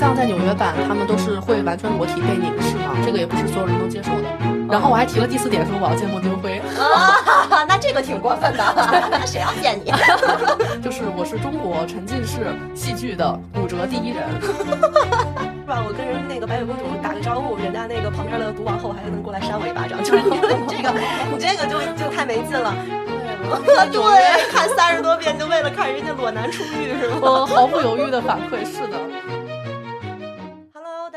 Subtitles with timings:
[0.00, 4.28] 像在纽约版，他们都是会完全裸体被凝视嘛，这个也不是所有人都接受的。
[4.66, 6.56] 然后我还提了第四点，说我要见孟京辉。
[6.80, 8.64] 啊， 那这个挺过分的，
[9.28, 9.92] 谁要见你？
[10.80, 14.24] 就是我是中国沉浸式戏剧的骨折第一人。
[14.40, 15.84] 是吧？
[15.86, 20.30] 我跟人那个白雪公主打个招呼，人家那个旁边的毒王后还能过来扇我一巴掌，就是你
[20.66, 20.96] 这个，
[21.30, 22.72] 你这个就就太没劲了。
[23.92, 27.18] 对，看三十多遍就为了看人家裸男出浴是吗？
[27.20, 28.96] 我毫不犹豫的反馈，是的。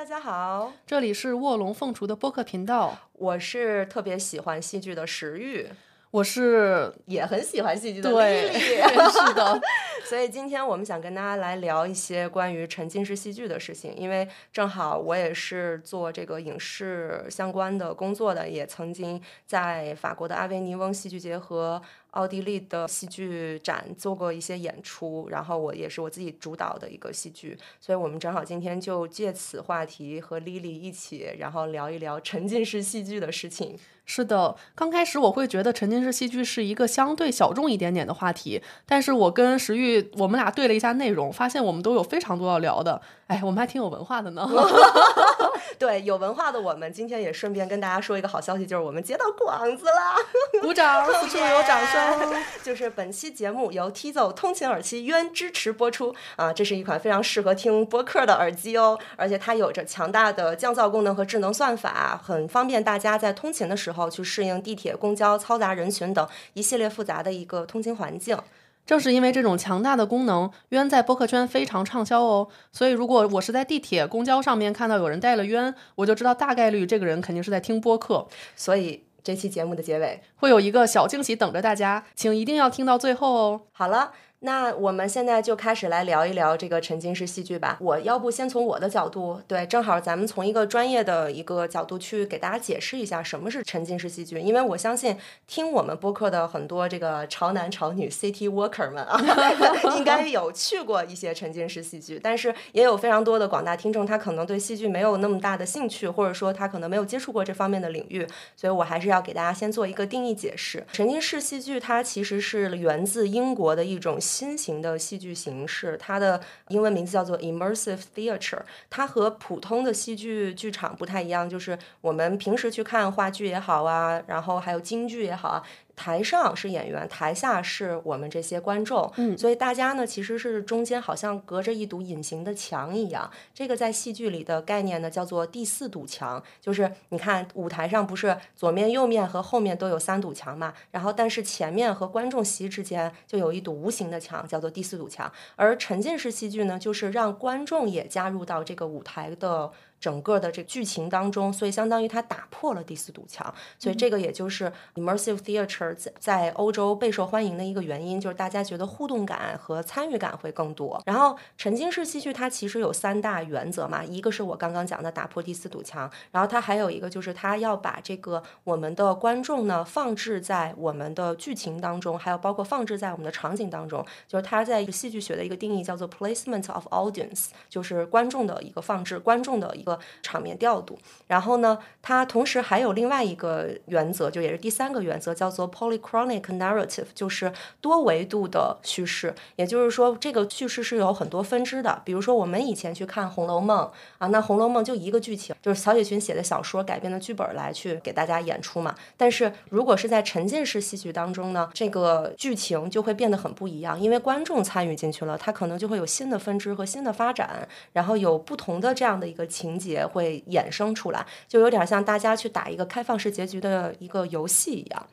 [0.03, 5.65] 大家好，这里是卧龙凤雏的播客频道，我是特别喜欢戏剧的石玉，
[6.11, 8.59] 我是也很喜欢戏剧的对，丽丽。
[8.59, 9.61] 是的，
[10.03, 21.81] 所以今天我们想跟大家来聊一些关于沉浸式戏剧的事情，因为正好我也是做这个影视相关的工作的，也曾经在法国的阿维尼翁戏剧节和
[22.13, 33.77] 奥地利的戏剧展做过一些演出，然后我也是我自己主导的一个戏剧，所以我们正好今天就借此话题和 Lily 一起，然后聊一聊沉浸式戏剧的事情。
[34.05, 34.55] 是的。
[34.75, 43.01] 刚开始我会觉得沉浸式戏剧是一个相对小众一点点的话题，但是我跟石玉我们俩对了一下内容，发现我们都有非常多要聊的。
[43.27, 44.47] 哎，我们还挺有文化的呢。
[45.79, 50.15] 对，有文化的我们今天也顺便跟大家说一个好消息，就是我们接到广子啦！
[50.61, 52.02] 鼓掌，此处有掌声。
[52.63, 68.37] 就是本期节目由 Tizo 通勤耳机渊支持播出啊，这是一款非常适合听播客的耳机哦，而且它有着强大的降噪功能和智能算法，很方便大家在通勤的时候去适应地铁、公交、嘈杂人群等一系列复杂的一个通勤环境。
[68.85, 72.49] 正是因为这种强大的功能，渊在播客圈非常畅销哦。
[72.73, 83.61] 所以如果我是在地铁、公交上面看到有人带了渊，我就知道大概率这个人肯定是在听播客，所以这期节目的结尾，会有一个小惊喜等着大家，请一定要听到最后哦。
[83.71, 84.11] 好了。
[84.45, 87.77] 那我们现在就开始来聊一聊这个沉浸式戏剧吧。
[87.79, 94.37] 我要不先从我的角度，对，正好咱们从一个专业的一个角度去给大家解释一下什么是沉浸式戏剧。
[94.37, 95.17] 因为我相信
[95.47, 99.17] 听我们播客的很多这个潮男潮女 City Worker 们啊，
[99.95, 108.27] 应该有去过一些沉浸式戏剧，但是也有非常多的广大听众，他可能对戏剧没有那么大的兴趣，或者说他可能没有接触过这方面的领域，
[108.57, 110.85] 所以我还是要给大家先做一个定义解释。
[110.91, 118.61] 沉浸式戏剧它其实是源自英国的一种新型的戏剧形式，它的英文名字叫做 immersive theater。
[118.89, 125.61] 它和普通的戏剧剧场不太一样，就是我们平时去看话剧也好啊，然后还有京剧也好啊。
[125.95, 133.29] 台上是演员，台下是我们这些观众，嗯所以大家呢其实是中间好像隔着一堵隐形的墙一样。
[133.53, 145.31] 这个在戏剧里的概念呢叫做第四堵墙，就是你看舞台上不是左面、右面和后面都有三堵墙嘛，然后但是前面和观众席之间就有一堵无形的墙，叫做第四堵墙。
[145.55, 149.71] 而沉浸式戏剧呢，就是让观众也加入到这个舞台的。
[150.03, 161.01] 整个的这剧情当中，所以相当于它打破了第四堵墙，所以这个也就是 immersive theater 在在欧洲备受欢迎的一个原因，就是大家觉得互动感和参与感会更多。
[161.05, 180.97] 然后沉浸式戏剧它其实有三大原则嘛，一个是我刚刚讲的打破第四堵墙，然后它还有一个就是它要把这个我们的观众呢放置在我们的剧情当中，还有包括放置在我们的场景当中，就是它在戏剧学的一个定义叫做 placement of audience，就是观众的一个放置，观众的一个场面调度。
[181.27, 189.33] 然后呢，它同时还有另外一个原则，就也是第三个原则，叫做 polychronic narrative，就是多维度的叙事。
[189.55, 192.01] 也就是说，这个叙事是有很多分支的。
[192.05, 193.85] 比如说，我们以前去看《红楼梦》
[194.17, 198.93] 啊，那《红楼梦》就一个剧情，就是曹雪芹写的小说改编的剧本来去给大家演出嘛。
[199.17, 215.07] 但是如果是在沉浸式戏剧当中呢，这个剧情就会变得很不一样，因为观众参与进去了，它可能就会有新的分支和新的发展，然后有不同的这样的一个情情节会衍生出来，就有点像大家去打一个开放式结局的一个游戏一样。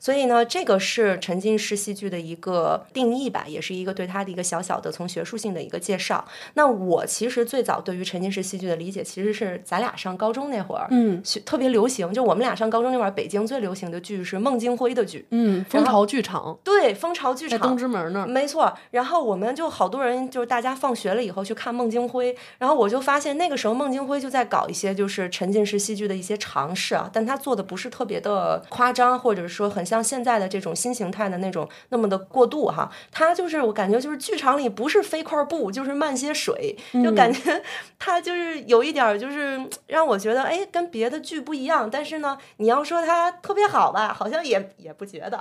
[0.00, 6.24] 所以呢，这个是沉浸式戏剧的一个定义吧，也是一个对它的一个小小的从学术性的一个介绍。
[6.54, 17.76] 那我其实最早对于沉浸式戏剧的理解，其实是咱俩上高中那会儿，嗯学特别流行，就我们俩上高中那会儿，北京最流行的剧是孟京辉的剧，嗯，蜂巢剧场对，蜂巢剧在东。
[17.76, 32.90] 直门那儿，没错，然后我们就好多人，就是大家放学了以后去看孟京辉，然后我就发现那个时候孟京辉就在搞一些就是沉浸式戏剧的一些尝试啊，但他做的不是特别的夸张，或者说很像现在的这种新形态的那种那么的过度哈。
[33.10, 37.62] 它就是我感觉就是剧场里不是飞块布就是慢些水，就感觉
[37.98, 41.90] 它就是有一点儿就是让我觉得哎跟别的剧不一样。
[41.90, 45.38] 但是呢，你要说它特别好吧，好像也也不觉得，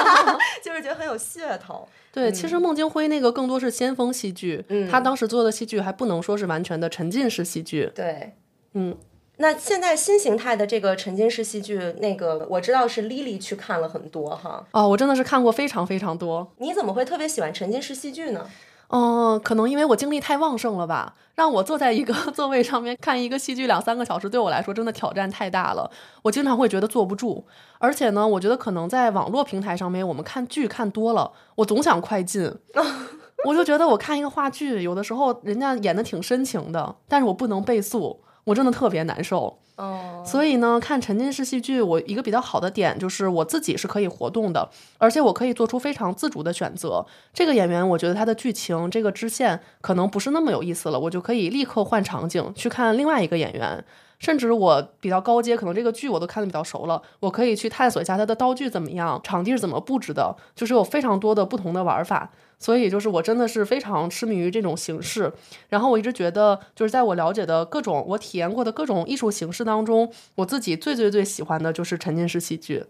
[0.62, 1.88] 就是觉得很有噱头。
[2.12, 7.90] 对，其实孟京辉那个更多是先锋戏剧，嗯他当时做的戏剧还不能说是完全的沉浸式戏剧。
[7.94, 8.32] 对，
[8.72, 8.96] 嗯，
[9.38, 14.64] 那现在新形态的这个沉浸式戏剧，那个我知道是 Lily 去看了很多哈。
[14.70, 16.52] 哦，我真的是看过非常非常多。
[16.58, 18.46] 你怎么会特别喜欢沉浸式戏剧呢？
[18.88, 25.90] 嗯，可能因为我精力太旺盛了吧，让我坐在一个 座位上面看一个戏剧两三个小时，对我来说真的挑战太大了。
[26.22, 27.44] 我经常会觉得坐不住，
[27.78, 32.50] 而且呢，我觉得可能在网络平台上面，我们看剧看多了，我总想快进。
[33.44, 39.58] 我就觉得我看一个话剧，有的时候人家演的挺深情的，但是我不能倍速，我真的特别难受。
[39.76, 47.04] 哦，所以呢，看沉浸式戏剧，我一个比较好的点就是我自己是可以活动的，而且我可以做出非常自主的选择。
[47.34, 53.84] 这个演员，我觉得他的剧情这个支线可能不是那么有意思了，我就可以立刻换场景去看另外一个演员。
[54.18, 62.30] 甚至我比较高阶，可能这个剧我都看的比较熟了，我可以去探索一下它的道具怎么样，场地是怎么布置的，就是有非常多的不同的玩法。
[62.58, 65.30] 所以就是我真的是非常痴迷于这种形式。
[65.68, 72.82] 然后我一直觉得，就是在我了解的各种我体验过的各种艺术形式当中，我自己最最最喜欢的就是沉浸式喜剧，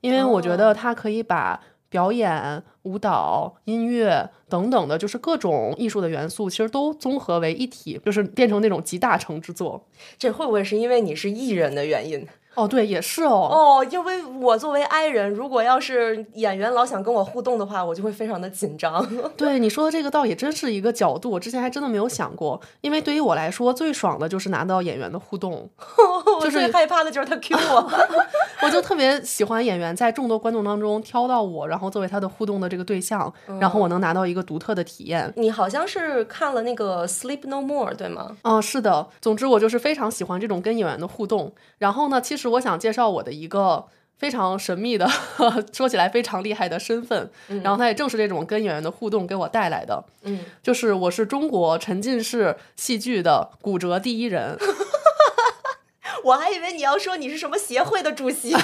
[0.00, 1.60] 因为我觉得它可以把
[1.92, 9.84] 表演、舞蹈、音乐等等的，就是各种艺术的元素，其实都综合为一体，就是变成那种集大成之作。
[10.18, 12.26] 这会不会是因为你是艺人的原因？
[12.54, 13.48] 哦，对，也是哦。
[13.50, 19.06] 哦，因为我作为 I 人，如果要是演员老想跟我互动的话，我就会非常的紧张。
[19.38, 22.60] 对你说的这个倒也真是一个角度，我之前还真的没有想过。
[22.82, 25.70] 因为对于我来说，最爽的就是拿到演员的互动，
[26.46, 27.92] 我最害怕的就是他 Q 我。
[28.62, 35.32] 我就特别喜欢演员在众多观众当中挑到我，然后作为他的互动的这个对象，然后我能拿到一个独特的体验。
[35.36, 38.36] 你好像是看了那个 Sleep No More 对吗？
[38.42, 39.08] 嗯、是的。
[39.20, 41.52] 总之，我就是非常喜欢这种跟演员的互动。
[41.78, 43.86] 然后呢，其实我想介绍我的一个
[44.16, 45.08] 非常神秘的，
[45.74, 47.28] 说起来非常厉害的身份。
[47.64, 54.56] 然后他也正是这种跟演员的互动给我带来的，嗯，就是我是中国沉浸式戏剧的骨折第一人。
[56.24, 58.54] 我还以为你要说你是什么协会的主席，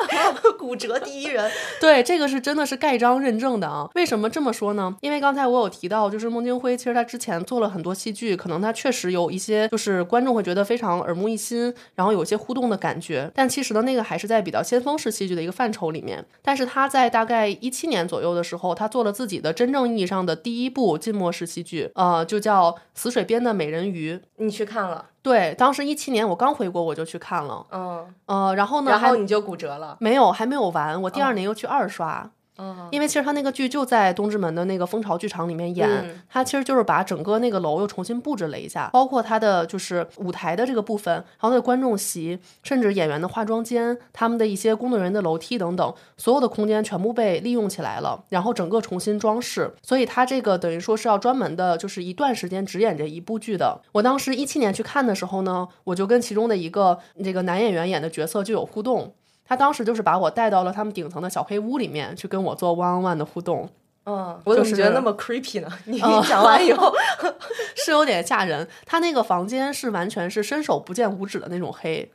[0.58, 1.50] 骨折第一人。
[1.80, 3.88] 对，这个是真的是盖章认证的啊。
[3.94, 4.94] 为什么这么说呢？
[5.00, 13.30] 因为刚才我有提到，就是孟京辉，其实他之前做了很多戏剧，可能他确实有一些就是观众会觉得非常耳目一新，然后有一些互动的感觉。
[13.34, 16.24] 但其实呢，那个还是在比较先锋式戏剧的一个范畴里面。
[16.42, 24.14] 但是他在大概一七年左右的时候，他做了自己的真正意义上的第一部浸没式戏剧，呃，就叫《死水边的美人鱼》。
[24.36, 25.06] 你去看了？
[25.26, 29.96] 对，当时一七年我刚回国，我就去看了，嗯，呃，然后呢，然后你就骨折了。
[29.98, 32.30] 没有还没有完，我第二年又去二刷。
[32.58, 53.80] 嗯，因为其实他那个剧就在东直门的那个蜂巢剧场里面演，嗯他其实就是把整个那个楼又重新布置了一下，包括他的就是舞台的这个部分，还有他的观众席，甚至演员的化妆间，他们的一些工作人员的楼梯等等，所有的空间全部被利用起来了，然后整个重新装饰，所以他这个等于说是要专门的，就是一段时间只演这一部剧的。
[53.92, 59.14] 我当时一七年去看的时候呢，我就跟其中的一个这个男演员演的角色就有互动。
[59.46, 63.68] 他当时就是把我带到了他们顶层的小黑屋里面去跟我做 one on one 的互动，
[64.04, 65.68] 嗯，我怎么觉得那么 creepy 呢？
[65.84, 66.92] 你 你讲完以后，
[67.76, 68.66] 是有点吓人。
[68.84, 72.10] 他那个房间是完全是伸手不见五指的那种黑，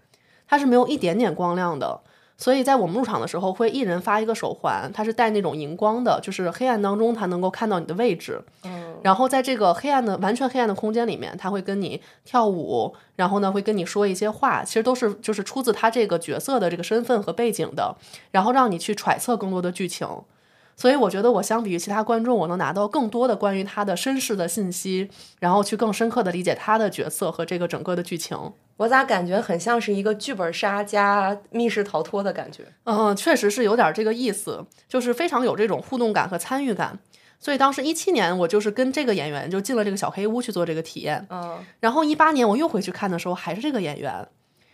[0.47, 2.01] 它是没有一点点光亮的。
[2.37, 8.41] 所以在我们入场的时候，会一人发一个手环，它是带那种荧光的，就是黑暗当中它能够看到你的位置。
[8.63, 17.95] 嗯，然后在这个黑暗的完全黑暗的空间里面，他会跟你跳舞，然后呢会跟你说一些话，其实都是就是出自他这个角色的这个身份和背景的，
[18.31, 20.07] 然后让你去揣测更多的剧情。
[20.75, 28.35] 所以我觉得我相比于其他观众，我能拿到更多的关于他的身世的信息，然后去更深刻的理解他的角色和这个整个的剧情。
[28.77, 32.63] 我咋感觉很像是一个剧本杀加密室逃脱的感觉？
[32.85, 36.97] 嗯，确实是有点这个意思，就是非常有这种互动感和参与感。
[37.39, 41.25] 所以当时一七年，我就是跟这个演员就进了这个小黑屋去做这个体验。
[41.29, 44.27] 嗯，然后一八年我又回去看的时候，还是这个演员，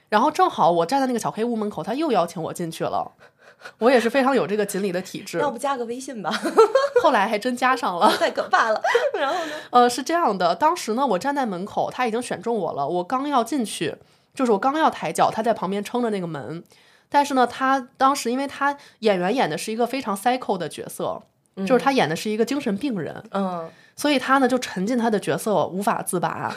[0.09, 3.13] 然后正好我站在那个小黑屋门口，他又邀请我进去了。
[3.79, 6.31] 我也是非常有这个锦鲤的体质，要不加个微信吧？
[7.01, 8.09] 后来还真加上了。
[8.17, 8.81] 太可怕了。
[9.13, 9.51] 然后呢？
[9.71, 13.95] 呃，是这样的，当时呢，我站在门口，他已经选中我了，我刚要进去，
[14.33, 16.63] 就是我刚要抬脚，他在旁边撑着那个门。
[17.09, 21.21] 但是呢，他当时因为他演员演的是一个非常 psycho 的角色，
[21.65, 26.53] 就是他演的是一个精神病人，嗯，所以他呢就沉浸他的角色无法自拔。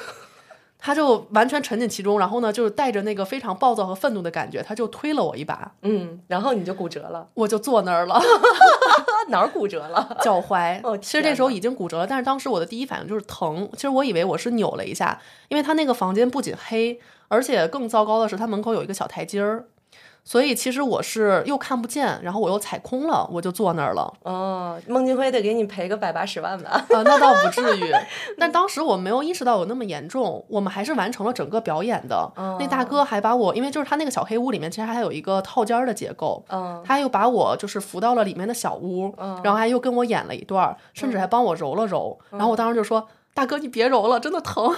[0.81, 8.21] 他就完全沉浸其中，然后呢，就是带着那个非常暴躁和愤怒的感觉，他就推了我一把，嗯，然后你就骨折了，我就坐那儿了，
[9.29, 10.17] 哪儿骨折了？
[10.23, 10.81] 脚踝。
[10.83, 13.69] 哦其实这时候已经骨折了，但是当时我的第一反应就是疼。
[13.75, 19.67] 其实我以为我是扭了一下，因为他那个房间不仅黑，而且更糟糕的是，他门口有一个小台阶儿。
[20.25, 24.13] 所以其实我是又看不见，然后我又踩空了，我就坐那儿了。
[24.23, 26.71] 哦，孟京辉得给你赔个百八十万吧？
[26.71, 27.93] 啊，那倒不至于。
[28.39, 32.31] 但当时我没有意识到有那么严重，我们还是完成了整个表演的。
[32.59, 39.13] 那大哥还把我，因为就是他那个小黑屋里面其实还有一个套间儿的结构，嗯，他又把我就是扶到了里面的小屋，
[39.43, 42.19] 然后还又跟我演了一段，甚至还帮我揉了揉。
[42.31, 44.75] 然后我当时就说：“大哥，你别揉了，真的疼。”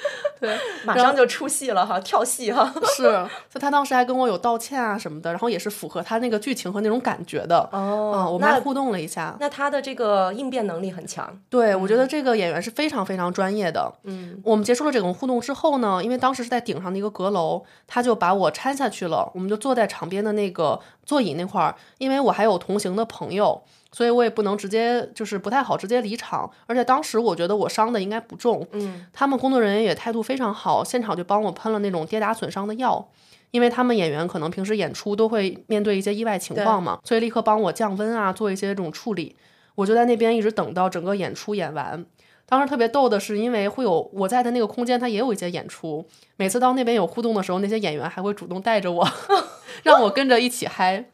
[0.40, 2.72] 对， 马上就出戏了哈， 跳戏哈。
[2.96, 7.68] 是，所以他当时还跟我有道歉啊什么的，然后也是符合他那个剧情和那种感觉的。
[7.72, 9.36] 哦啊，我们还互动了一下。
[9.38, 11.38] 那他的这个应变能力很强。
[11.48, 13.92] 对，我觉得这个演员是非常非常专业的。
[14.04, 23.62] 嗯，我们结束了这种互动之后呢，因为当时是在顶上的一个阁楼，他就把我搀下去了，我们就坐在场边的那个座椅那块儿，因为我还有同行的朋友。
[23.92, 33.08] 所以我也不能直接，就是不太好直接离场，而且当时我觉得我伤的应该不重，嗯，他们工作人员也态度非常好，现场就帮我喷了那种跌打损伤的药，
[33.50, 39.34] 因为他们演员可能平时演出都会面对一些意外情况嘛，所以立刻帮我降温啊，做一些这种处理。
[39.76, 42.04] 我就在那边一直等到整个演出演完。
[42.46, 46.04] 当时特别逗的是，因为会有我在的那个空间，它也有一些演出。
[46.36, 49.08] 每次到那边有互动的时候，那些演员还会主动带着我，
[49.84, 51.04] 让我跟着一起嗨。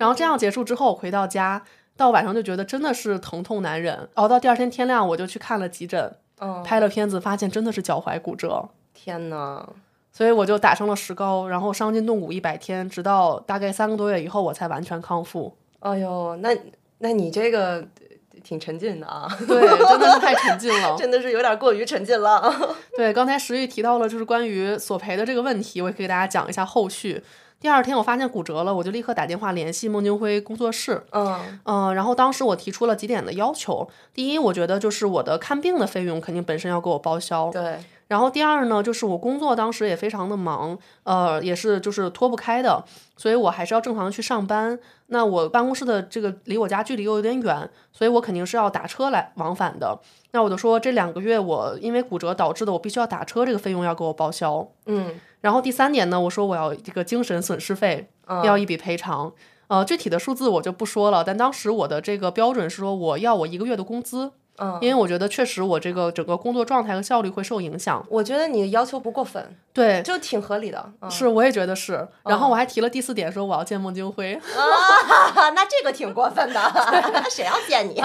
[0.00, 1.62] 然后这样结束之后，回到家，
[1.94, 8.70] 到晚上就觉得真的是疼痛难忍，熬到第二天天亮，我就去看了急诊，哦，拍了片子，发现真的是脚踝骨折。
[8.94, 9.62] 天呐，
[10.10, 15.54] 所以我就打上了石膏，然后伤筋动骨一百天，直到大概三个多月以后，我才完全康复。
[15.80, 16.56] 哎呦，那
[17.00, 17.86] 那你这个
[18.42, 20.96] 挺沉浸的啊，对，真的是太沉浸了。
[20.96, 22.50] 真的是有点过于沉浸了。
[22.96, 27.22] 对，刚才石玉提到了就是关于索赔的这个问题，我也可以给大家讲一下后续。
[27.60, 33.86] 第二天我发现骨折了，我就立刻打电话联系孟京辉工作室，嗯嗯、然后当时我提出了几点的要求。
[34.14, 42.82] 第一，我觉得就是我的看病的费用肯定本身要给我报销，对，然后第二呢，就是我工作当时也非常的忙，呃，也是就是脱不开的，
[43.18, 44.78] 所以我还是要正常地去上班。
[45.08, 50.00] 那我办公室的这个离我家距离又有点远，所以我肯定是要打车来往返的。
[50.30, 54.66] 那我就说这两个月我因为骨折导致的，我必须要打车，这个费用要给我报销。
[54.86, 58.10] 嗯然后第三年呢，我说我要这个精神损失费，
[58.44, 59.32] 要一笔赔偿。
[59.68, 68.04] 呃，具体的数字我就不说了，但当时我的这个标准是说我要我一个月的工资，嗯，因为我觉得确实我这个整个工作状态和效率会受影响。
[68.08, 70.92] 我觉得你要求不过分，对，就挺合理的。
[71.00, 72.06] 嗯、是，我也觉得是。
[72.24, 74.34] 然后我还提了第四点，说我要见孟京辉。
[74.34, 76.60] 啊，那这个挺过分的，
[77.30, 78.00] 谁要见你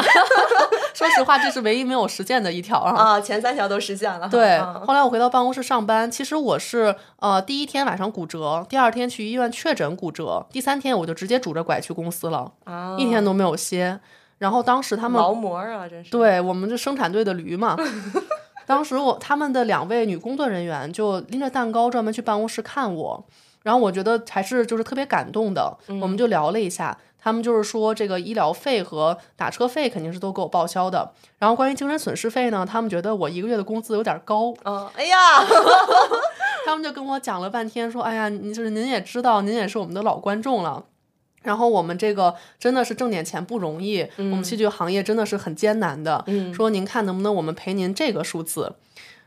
[0.95, 3.15] 说实话，这是唯一没有实践的一条啊。
[3.15, 3.19] 啊？
[3.19, 4.29] 前三条都实现了。
[4.29, 13.99] 对，嗯后来我回到办公室上班，其实我是呃第一天晚上骨折，第二天去医院确诊骨折，第三天我就直接拄着拐去公司了，啊，一天都没有歇。
[14.37, 16.11] 然后当时他们劳模啊，真是。
[16.11, 17.77] 对我们这生产队的驴嘛。
[18.65, 23.25] 当时我他们的两位女工作人员就拎着蛋糕专门去办公室看我，
[23.61, 26.97] 然后我觉得还是就是特别感动的，我们就聊了一下。
[27.19, 31.11] 他们就是说，这个医疗费和打车费肯定是都给我报销的。
[31.39, 35.17] 然后关于精神损失费呢，他们觉得我一个月的工资有点高，嗯，哎呀，
[36.65, 40.83] 他们就跟我讲了半天，说：“哎呀，您就是您也知道，您也是我们的老观众了。”
[41.45, 46.25] 然后我们这个真的是挣点钱不容易，我们戏剧行业真的是很艰难的。
[46.53, 48.73] 说您看能不能我们赔您这个数字？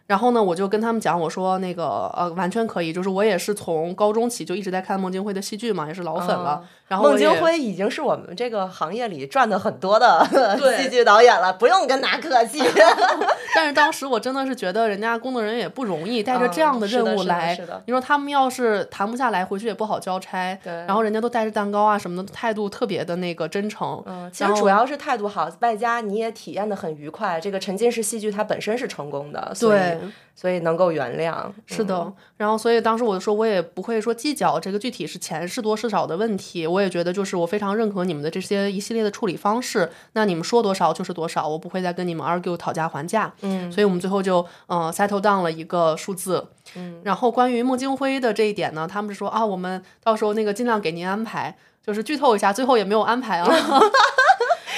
[0.07, 6.65] 然后呢，我就跟他们讲，我说那个呃，完全可以，就是我也是从高中起就一直在看孟京辉的戏剧嘛，也是老粉了。
[6.89, 10.27] 然后孟京辉已经是我们这个行业里赚的很多的
[10.77, 12.61] 戏剧导演了，不用跟他客气。
[13.55, 17.55] 但是当时我真的是觉得人家工作人员也不容易，带着这样的任务来。
[17.55, 20.59] 是的你说他们要是谈不下来，回去也不好交差。
[20.65, 24.03] 对然后人家都带着蛋糕啊什么的，态度特别的那个真诚。
[24.07, 27.39] 嗯，其实主要是态度好，外加你也体验的很愉快。
[27.41, 29.99] 这个沉浸式戏剧它本身是成功的，所以对，
[30.41, 31.35] 所以能够原谅。
[31.67, 32.13] 是的。
[32.37, 36.65] 然后所以当时我就说，我也不会说计较这个具体是钱是多是少的问题。
[36.65, 39.91] 我也觉得就是我非常认可你们的这些一系列的处理方式。
[40.13, 43.35] 那你们说多少就是多少，我不会再跟你们 argue 讨价还价。
[43.41, 46.47] 嗯，所以我们最后就呃 settle down 了一个数字。
[46.77, 53.49] 嗯，然后关于孟京辉的这一点呢，他们是说啊，我们到时候那个尽量给您安排，就是剧透一下，最后也没有安排啊。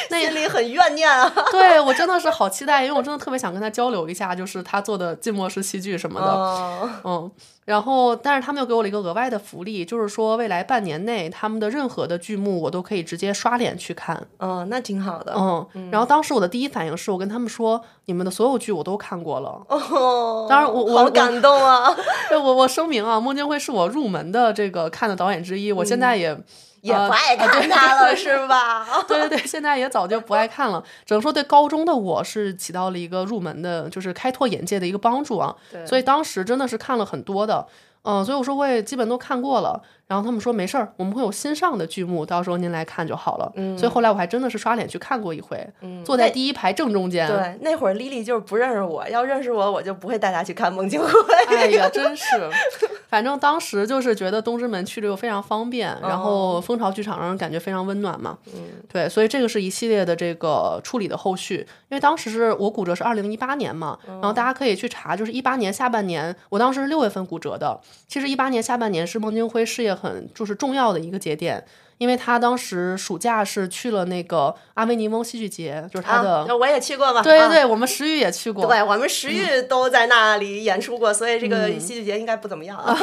[0.09, 1.31] 那心里很怨念啊。
[1.51, 6.27] 对我真的是好期待，因为我真的特别想跟他交流一下，就是他做的浸没式戏剧什么的。
[6.27, 7.31] 哦，嗯，
[7.65, 14.27] 然后但是他们又给我了一个额外的福利，就是说未来半年内他们的任何的剧目我都可以直接刷脸去看。
[14.39, 15.35] 嗯，那挺好的。
[15.37, 19.63] 嗯，然后当时我的第一反应是我跟他们说，你们的所有剧我都看过了。
[19.69, 21.95] 哦，当然我我我好感动啊，
[22.29, 26.37] 对我我声明啊，孟京辉是我入门的这个看的导演之一，我现在也、
[26.81, 28.87] 也呃不爱看他了，是吧？
[29.07, 30.83] 对对对，现在也早就不爱看了。
[31.05, 35.55] 只能说对高中的我是起到了一个入门的，就是开拓眼界的一个帮助啊。
[35.71, 37.67] 对所以当时真的是看了很多的，
[38.03, 39.83] 嗯、所以我说我也基本都看过了。
[40.07, 43.53] 然后他们说没事儿，我们会有新上的剧目，到时候您来看就好了。
[43.55, 45.65] 嗯，所以后来我还真的是刷脸去看过一回，
[46.05, 47.29] 坐在第一排正中间。
[47.29, 51.09] 对，那会儿丽丽就是不认识我，要认识我，我就不会带她去看孟京辉。
[51.47, 52.25] 哎呀，真是，
[53.09, 58.37] 反正当时就是觉得东直门去的又非常方便，然后蜂巢剧场让人感觉非常温暖嘛。
[58.53, 67.81] 嗯，对，所以这个是一系列的这个处理的后续，因为当时是我骨折是二零一八年嘛，然后大家可以去查，就是一八年下半年，我当时是六月份骨折的。
[68.09, 71.65] 其实一八年下半年是孟京辉事业很就是重要的一个节点。
[71.99, 77.21] 因为他当时暑假是去了那个阿维尼翁戏剧节，就是他的，啊，我也去过嘛。
[77.21, 82.99] 啊对对对，我们石玉也去过，对，我们石玉都在那里演出过，所以这个戏剧节应该不怎么样啊。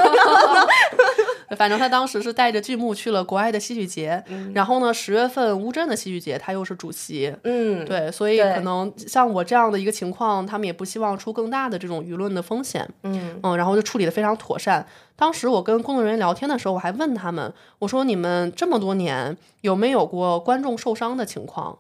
[1.56, 4.22] 反正他当时是带着剧目去了国外的戏剧节，
[4.54, 14.86] 然后呢，十月份乌镇的戏剧节他又是主席，嗯，对，所以可能像我这样的一个情况，他们也不希望出更大的这种舆论的风险，嗯然后就处理的非常妥善。
[15.16, 21.80] 当时我跟工作人员聊天的时候，我还问他们，我说你们这么多年有没有过观众受伤的情况？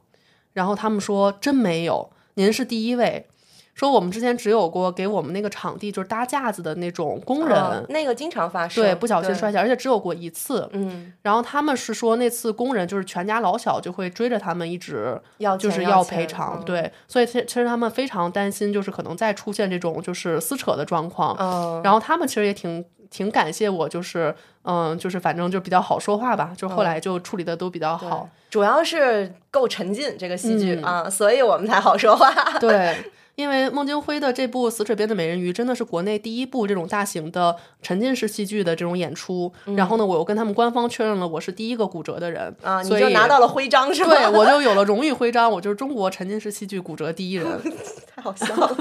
[0.53, 3.27] 然后他们说真没有，您是第一位。
[3.77, 10.67] 说我们之前只有过给我们那个场地就是搭架子的那种工人，啊那个经常发生，对，不小心摔下，而且只有过一次。
[10.73, 21.37] 嗯，然后他们是说那次工人就是全家老小就会追着他们一直要就是要赔偿，嗯对，所以其其实他们非常担心，就是可能再出现这种就是撕扯的状况。
[21.39, 28.27] 嗯，然后他们其实也挺挺感谢我，就是嗯，就是反正就比较好说话吧，就后来就处理的都比较好。
[28.27, 32.33] 嗯主要是够沉浸这个戏剧、嗯啊，所以我们才好说话。
[32.61, 32.95] 对，
[33.37, 39.53] 因为孟京辉的这部《死水边的美人鱼》真的是国内第一部这种大型的沉浸式戏剧的这种演出。
[39.75, 44.09] 然后呢，我又跟他们官方确认了我是第一个骨折的人啊，你就拿到了徽章是吧？
[44.09, 47.47] 对我就有了荣誉徽章，我就是中国沉浸式戏剧骨折第一人。
[48.15, 48.75] 太好笑了。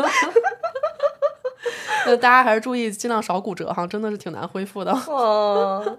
[2.07, 4.93] 呃，大家还是注意尽量少骨折哈，真的是挺难恢复的。
[5.09, 5.99] 哦，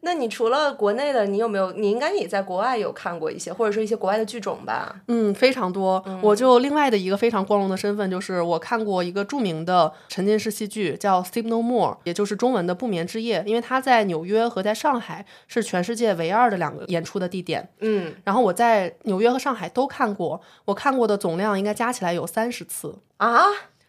[0.00, 1.72] 那你除了国内的，你有没有？
[1.72, 4.94] 你应该也在国外有看过一些，或者说一些国外的剧种吧？
[5.08, 6.04] 嗯，非常多。
[6.22, 17.68] 我就另外的一个非常光荣的身份，就是我看过一个著名的沉浸式戏剧，叫《Sleep No More》，也就是中文的《不眠之夜》，因为它在纽约和在上海是全世界唯二的两个演出的地点。
[17.80, 23.42] 嗯，然后我在纽约和上海都看过，我看过的总量应该加起来有三十次，啊，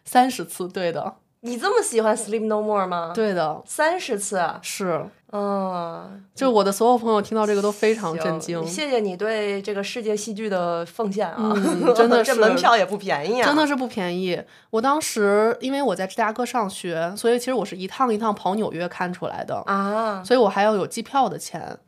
[0.04, 1.16] 三十次，对的，
[1.48, 3.12] 你这么喜欢《Sleep No More》吗？
[3.14, 5.06] 对的，三十次，是。
[5.30, 11.52] 嗯，就我的所有朋友听到这个都非常震惊，谢谢你对这个世界戏剧的奉献啊！
[11.54, 11.62] 嗯
[11.94, 13.44] 真的这是门票也不便宜啊！
[13.46, 14.42] 真的是不便宜。
[14.70, 20.22] 我当时因为我在芝加哥上学，所以其实我是一趟一趟跑纽约看出来的，啊！
[20.24, 21.78] 所以我还要有机票的钱。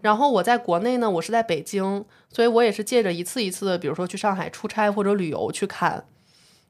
[0.00, 6.04] 然后我在国内呢，我是在北京，所以我也是借着一次一次的，比如说去上海出差或者旅游去看，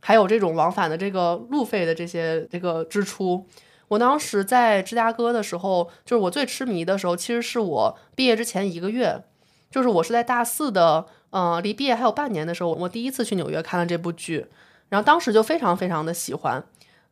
[0.07, 3.47] 还有这种往返的这个路费的这些这个支出。
[3.89, 9.25] 我当时在芝加哥的时候，就是我最痴迷的时候，其实是我毕业之前一个月，
[9.71, 14.47] 就是我是在大四的，呃，离毕业还有半年的时候，我第一次去纽约看了这部剧，
[14.91, 16.63] 然后当时就非常非常的喜欢。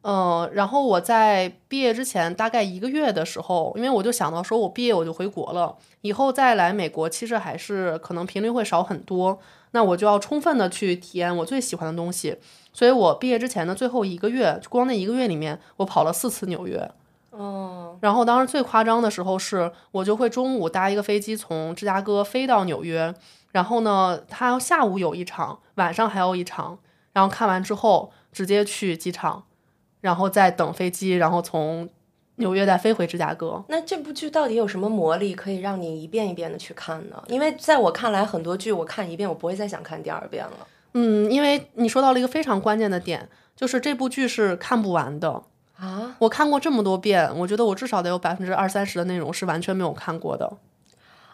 [0.03, 9.39] 嗯，然后我在毕业之前大概一个月的时候，因为我就想到说，我毕业我就回国了，以后再来美国，其实还是可能频率会少很多。
[9.71, 12.37] 那我就要充分的去体验我最喜欢的东西。
[12.73, 16.91] 所以我毕业之前的最后一个月，光那一个月里面，我跑了四次纽约。
[17.31, 23.15] 哦，然后当时最夸张的时候是，我就会中午搭一个飞机从芝加哥飞到纽约，
[23.53, 26.79] 然后呢，他要下午有一场，晚上还有一场，
[27.15, 29.45] 然后看完之后直接去机场，
[30.03, 31.89] 然后再等飞机，然后从
[32.37, 33.65] 纽约再飞回芝加哥。
[33.69, 37.23] 那这部剧到底有什么魔力可以让你一遍一遍的去看呢？
[37.29, 40.67] 因为在我看来，很多剧我看一遍，我不会再想看第二遍了。
[40.95, 45.43] 嗯，因为你说到了一个非常关键的点，就是这部剧是看不完的。
[45.79, 50.53] 啊，我看过这么多遍，我觉得我至少得有百分之二三十的内容是完全没有看过的。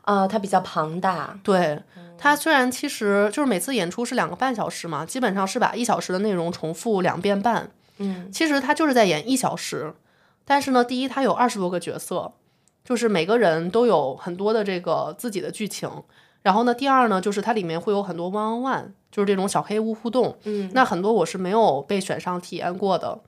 [0.03, 1.83] 啊，它比较庞大，对，
[2.17, 7.71] 它虽然其实就是每次演出是两个半小时嘛，基本上是把一小时的内容重复两遍半。
[7.99, 9.93] 嗯，其实他就是在演一小时，
[10.45, 12.33] 但是呢，第一他有二十多个角色，
[12.85, 15.91] 就是每个人都有很多的这个自己的剧情。
[16.43, 20.39] 然后呢，第二呢，就是它里面会有很多 one on one，就是这种小黑屋互动。
[20.45, 23.19] 嗯，那很多我是没有被选上体验过的，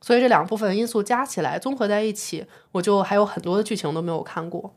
[0.00, 4.72] 所以这两部分因素加起来综合在一起，我就还有很多的剧情都没有看过。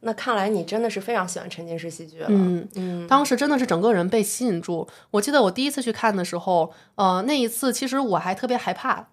[0.00, 2.26] 那看来你真的是非常喜欢沉浸式戏剧了。
[2.30, 4.86] 嗯嗯当时真的是整个人被吸引住。
[5.10, 9.08] 我记得我第一次去看的时候，呃，那一次其实我还特别害怕，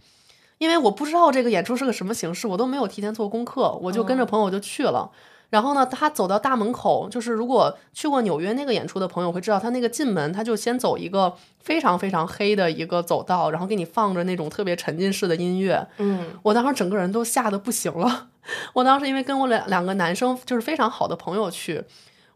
[0.60, 5.10] 因为我不知道这个演出是个什么形式，我都没有提前做功课，我就跟着朋友就去了。
[5.52, 15.88] 然后呢，他走到大门口，就是如果去过纽约那个演出的朋友会知道，他那个进门他就先走一个非常非常黑的一个走道，然后给你放着那种特别沉浸式的音乐。
[16.00, 18.28] 嗯我当时整个人都吓得不行了。
[18.74, 21.84] 我当时因为跟我两两个男生就是非常好的朋友去，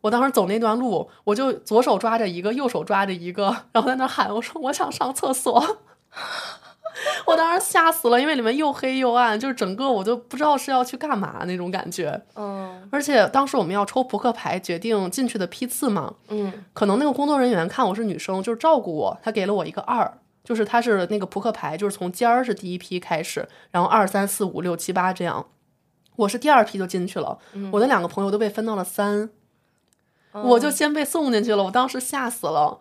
[0.02, 5.78] 我当时走那段路，我就左手抓着一个，右手抓着一个，然后在那喊我说我想上厕所。
[7.26, 12.19] 我当时吓死了，因为里面又黑又暗，就是整个我就不知道是要去干嘛那种感觉。
[12.36, 20.12] 嗯而且当时我们要抽扑克牌决定进去的批次嘛，嗯可能那个工作人员看我是女生，就是照顾我，他给了我一个二，
[20.43, 25.45] 就是他是那个扑克牌，就是从尖儿是第一批开始，然后二三四五六七八这样，
[26.19, 27.39] 我是第二批就进去了，
[27.71, 29.29] 我的两个朋友都被分到了三，
[30.34, 32.77] 我就先被送进去了，我当时吓死了，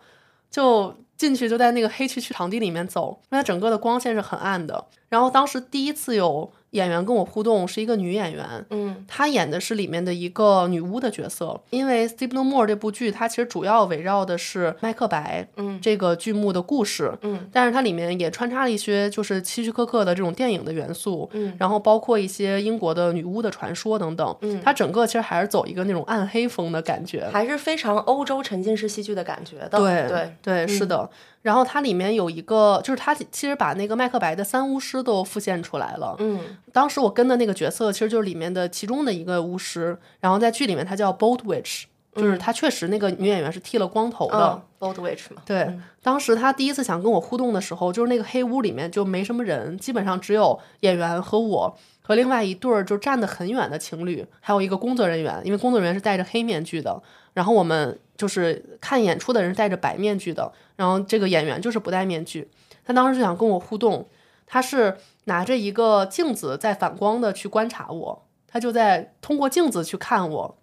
[0.51, 9.05] 就进去就在那个黑黢黢场地里面走，因为它整个的光线是很暗的，然后当时第一次有演员跟我互动，是一个女演员，嗯。
[9.07, 15.79] 她演的是里面的一个女巫的角色，因为《Steve No More》这部剧，它其实主要围绕的是麦克白嗯。
[15.81, 17.49] 这个剧目的故事，嗯。
[17.51, 21.55] 但是它里面也穿插了一些就是希区柯克的这种电影的元素，嗯。
[21.57, 24.61] 然后包括一些英国的女巫的传说等等，嗯。
[24.63, 29.79] 它整个其实还是走一个那种暗黑风的感觉，还是非常欧洲沉浸式戏剧的感觉的。
[29.79, 31.09] 对对，对，是的。
[31.41, 36.15] 然后它里面有一个，就是它其实把那个麦克白的三巫师都复现出来了。
[36.19, 36.39] 嗯
[36.71, 41.83] 当时我跟的那个角色其实就是里面的其中的一个巫师，然后在剧里面他叫 Bold Witch，
[42.15, 44.37] 就是他确实那个女演员是剃了光头的。
[44.37, 45.41] 嗯，Bold Witch 嘛。
[45.45, 45.73] 对，
[46.03, 51.75] 当时他第一次想跟我互动的时候，就是那个黑屋里面就没什么人，基本上只有演员和我
[52.09, 56.99] 和另外一对儿就站得很远的情侣，还有一个工作人员，因为工作人员是戴着黑面具的，
[57.35, 62.49] 然后我们就是看演出的人戴着白面具的，然后这个演员就是不戴面具。
[62.83, 64.09] 他当时就想跟我互动，
[64.47, 70.57] 他是拿着一个镜子在反光的去观察我，他就在通过镜子去看我，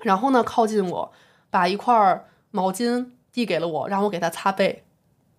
[0.00, 1.12] 然后呢靠近我，
[1.48, 4.84] 把一块毛巾递给了我，让我给他擦背。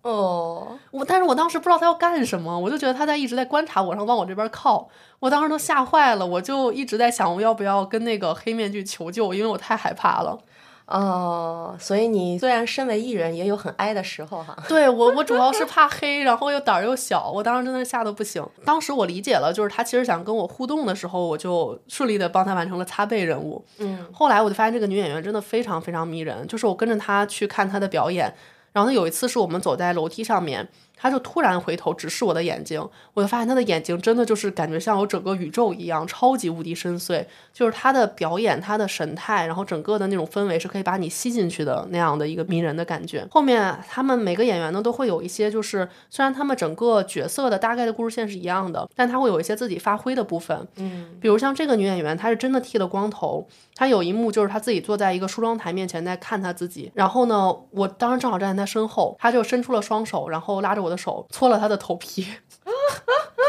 [0.04, 4.86] 哦，我但是我当时不知道他要干什么，我就觉得他在一直在观察我，然后往我这边靠，
[5.18, 10.38] 我当时都吓坏了，我就一直在想我要不要跟那个黑面具求救，因为我太害怕了。
[10.86, 14.54] 哦，所以你虽然身为艺人，也有很哀的时候哈。
[14.68, 18.46] 对我，我主要是怕黑，然后又胆儿又小，我当时真的吓得不行。
[18.66, 23.64] 当时我理解了，就是他其实想跟我互动的时候，我就顺利的帮他完成了擦背任务。
[23.78, 28.34] 嗯后来我就发现这个女演员真的非常非常迷人，就是我跟着她去看她的表演，
[28.74, 37.24] 然后呢有一次是我们走在楼梯上面，他就突然回头直视我的眼睛，我就发现他的眼睛真的就是感觉像有整个宇宙一样，超级无敌深邃。
[37.52, 43.24] 就是他的表演，他的神态，然后整个的那种氛围是可以把你吸进去的那样的一个迷人的感觉。
[43.30, 50.66] 后面他们每个演员呢都会有一些，就是虽然他们整个角色的大概的故事线是一样的，但他会有一些自己发挥的部分。
[50.76, 53.46] 嗯比如像这个女演员，她是真的剃了光头。
[53.74, 62.26] 她有一幕就是他自己坐在一个梳妆台面前在看他自己，然后呢，我当时正好站在他身后，他就伸出了双手，然后拉着我的手搓了他的头皮，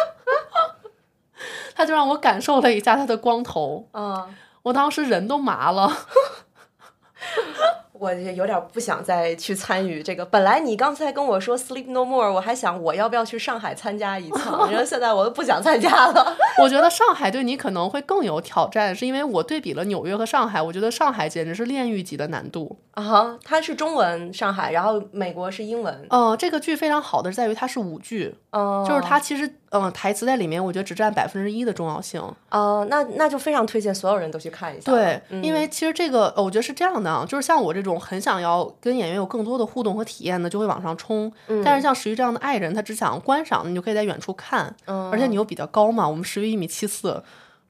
[1.76, 5.92] 他就让我感受了一下他的光头，嗯，我当时人都麻了。
[8.06, 10.24] 我也有点不想再去参与这个。
[10.24, 16.38] 本来你刚才跟我说 Sleep No More，我还想我要不要去上海参加一次， 然后现在我都不想参加了。
[16.62, 22.78] 我觉得上海对你可能会更有挑战，是因为我对比了纽约和上海，我觉得上海简直是炼狱级的难度。
[22.95, 26.08] 啊，它是中文上海，然后美国是英文。
[26.10, 32.21] 呃，这个剧非常好的在于它是舞剧，嗯、就是它其实嗯台词在里面，我觉得只占百分之一的重要性。
[32.51, 34.89] 哦、那那就非常推荐所有人都去看一下。
[34.89, 41.29] 对，嗯因为其实这个，呃我觉得是这样的啊，就是像我这种很想要跟演员有更多的互动和体验的，就会往上冲。
[41.49, 47.21] 嗯但是像石玉这样的爱人，他只想观赏，你就可以在远处看，嗯而且你又比较高嘛，我们石玉一米七四，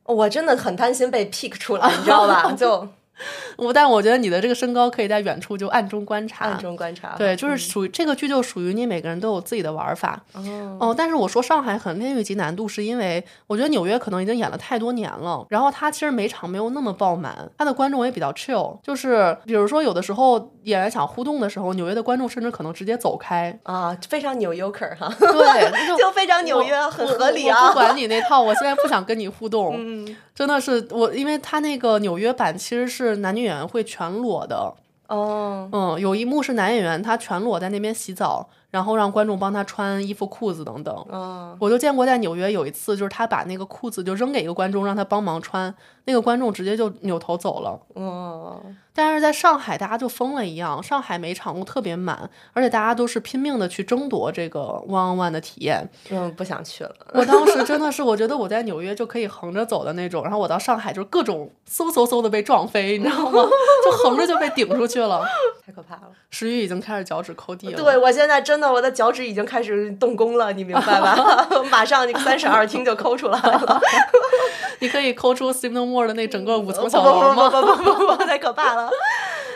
[0.04, 2.52] 我真的很担心被 pick 出来，你知道吧？
[2.54, 2.88] 就
[3.58, 6.46] 我但我觉得你的这个身高可以在远处就暗中观察。
[6.46, 7.16] 暗中观察。
[7.18, 10.22] 对，就是属于、这个剧就属于你每个人都有自己的玩法。
[10.34, 23.58] 哦，哦，但是我说上海很炼狱级难度，是因为我觉得纽约可能已经演了太多年了，然后它其实每场没有那么爆满，它的观众也比较 chill，就是比如说有的时候演员想互动的时候，纽约的观众甚至可能直接走开。
[23.64, 27.68] 啊，非常纽约客哈，对， 就就非常纽约，很合理啊。
[27.68, 29.76] 不管你那套，我现在不想跟你互动。
[29.80, 34.74] 嗯真的是我，因为他那个纽约版其实是男女演员会全裸的，
[35.08, 40.94] 哦，嗯，有一幕是男演员他全裸在那边洗澡，然后让观众帮他穿衣服、裤子等等。
[41.10, 47.80] 嗯，我就见过在纽约有一次，就是他把那个裤子就扔给一个观众，让他帮忙穿，那个观众直接就扭头走了。
[47.94, 48.62] 哦，
[48.94, 55.90] 但是在上海，大家就疯了一样，上海每场都特别满，而且大家都是拼命的去争夺这个 one on one 的体验。
[56.10, 56.94] 嗯，不想去了。
[57.14, 63.48] 我当时真的是， 我觉得我在纽约就可以横着走的那种，然后我到上海就是各种嗖嗖嗖的被撞飞，你知道吗？
[63.86, 65.26] 就横着就被顶出去了。
[65.66, 66.02] 太可怕了！
[66.30, 67.76] 石玉已经开始脚趾抠地了。
[67.76, 71.48] 对我现在真的，我的脚趾已经开始动工了，你明白吧？
[71.72, 73.82] 马上你三室二厅就抠出来了。
[74.80, 77.50] 你可以抠出 Steve No More 的那整个五层小楼吗？
[77.50, 78.90] 不不不不不，太可怕了。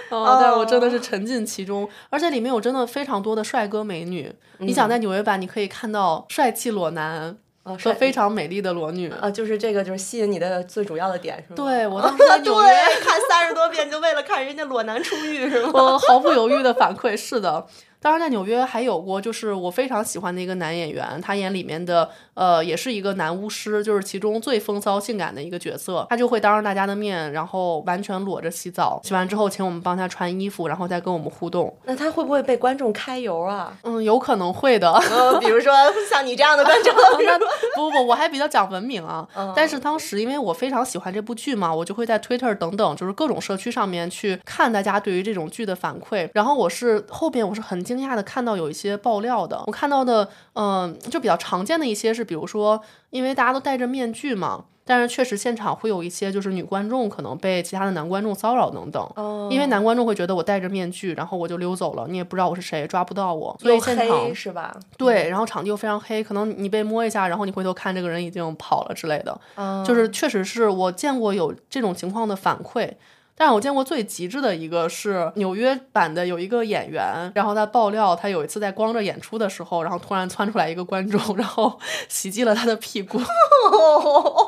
[0.10, 4.34] 哦，但是我真的是沉浸其中，而且里面有真的非常多的帅哥美女。
[4.60, 9.12] 你想在纽约版，你可以看到帅气裸男哦，和非常美丽的裸女。
[9.22, 11.56] 啊，就是这个，就是吸引你的最主要的点，是吗？
[11.56, 12.70] 对我当时在纽约，
[13.04, 15.72] 看三十多遍就为了看人家裸男出浴，是吗？
[15.74, 17.68] 我毫不犹豫的反馈是的。
[18.02, 26.08] 当然，在纽约还有过，就是我非常喜欢的一个男演员，他演里面的呃，也是一个男巫师，就是其中最风骚性感的一个角色。
[26.10, 31.76] 他就会当着大家的面，然后完全裸着洗澡，洗完之后请我们帮他穿衣服，然后再跟我们互动。
[31.84, 33.78] 那他会不会被观众揩油啊？
[33.84, 34.90] 嗯，有可能会的。
[35.12, 35.74] 嗯，比如说
[36.10, 36.94] 像你这样的观众，
[37.26, 37.38] 那
[37.76, 39.28] 不不不，我还比较讲文明啊。
[39.54, 46.30] 但是当时因为我非常喜欢这部剧嘛，我就会在 Twitter 等等，就是各种社区上面去看大家对于这种剧的反馈。
[46.34, 54.66] 然后我是后边我是很惊讶的看到有一些爆料的，我看到的，嗯、就比较常见的一些是，比如说因为大家都戴着面具嘛。
[54.90, 64.76] 但是确实，现场会有一些就是女观众可能被其他的男观众骚扰等等，哦因为男观众会觉得我戴着面具，然后我就溜走了，你也不知道我是谁，抓不到我，所以现场是吧？
[64.98, 72.92] 对，然后场地又非常黑，可能你被摸一下，然后你回头看这个人已经跑了之类的，嗯就是确实是我见过有这种情况的反馈。
[73.40, 83.18] 但是我见过最极致的一个是纽约版的，有一个演员，然后他爆料，他有一次在光着演出的时候，然后突然窜出来一个观众，然后袭击了他的屁股，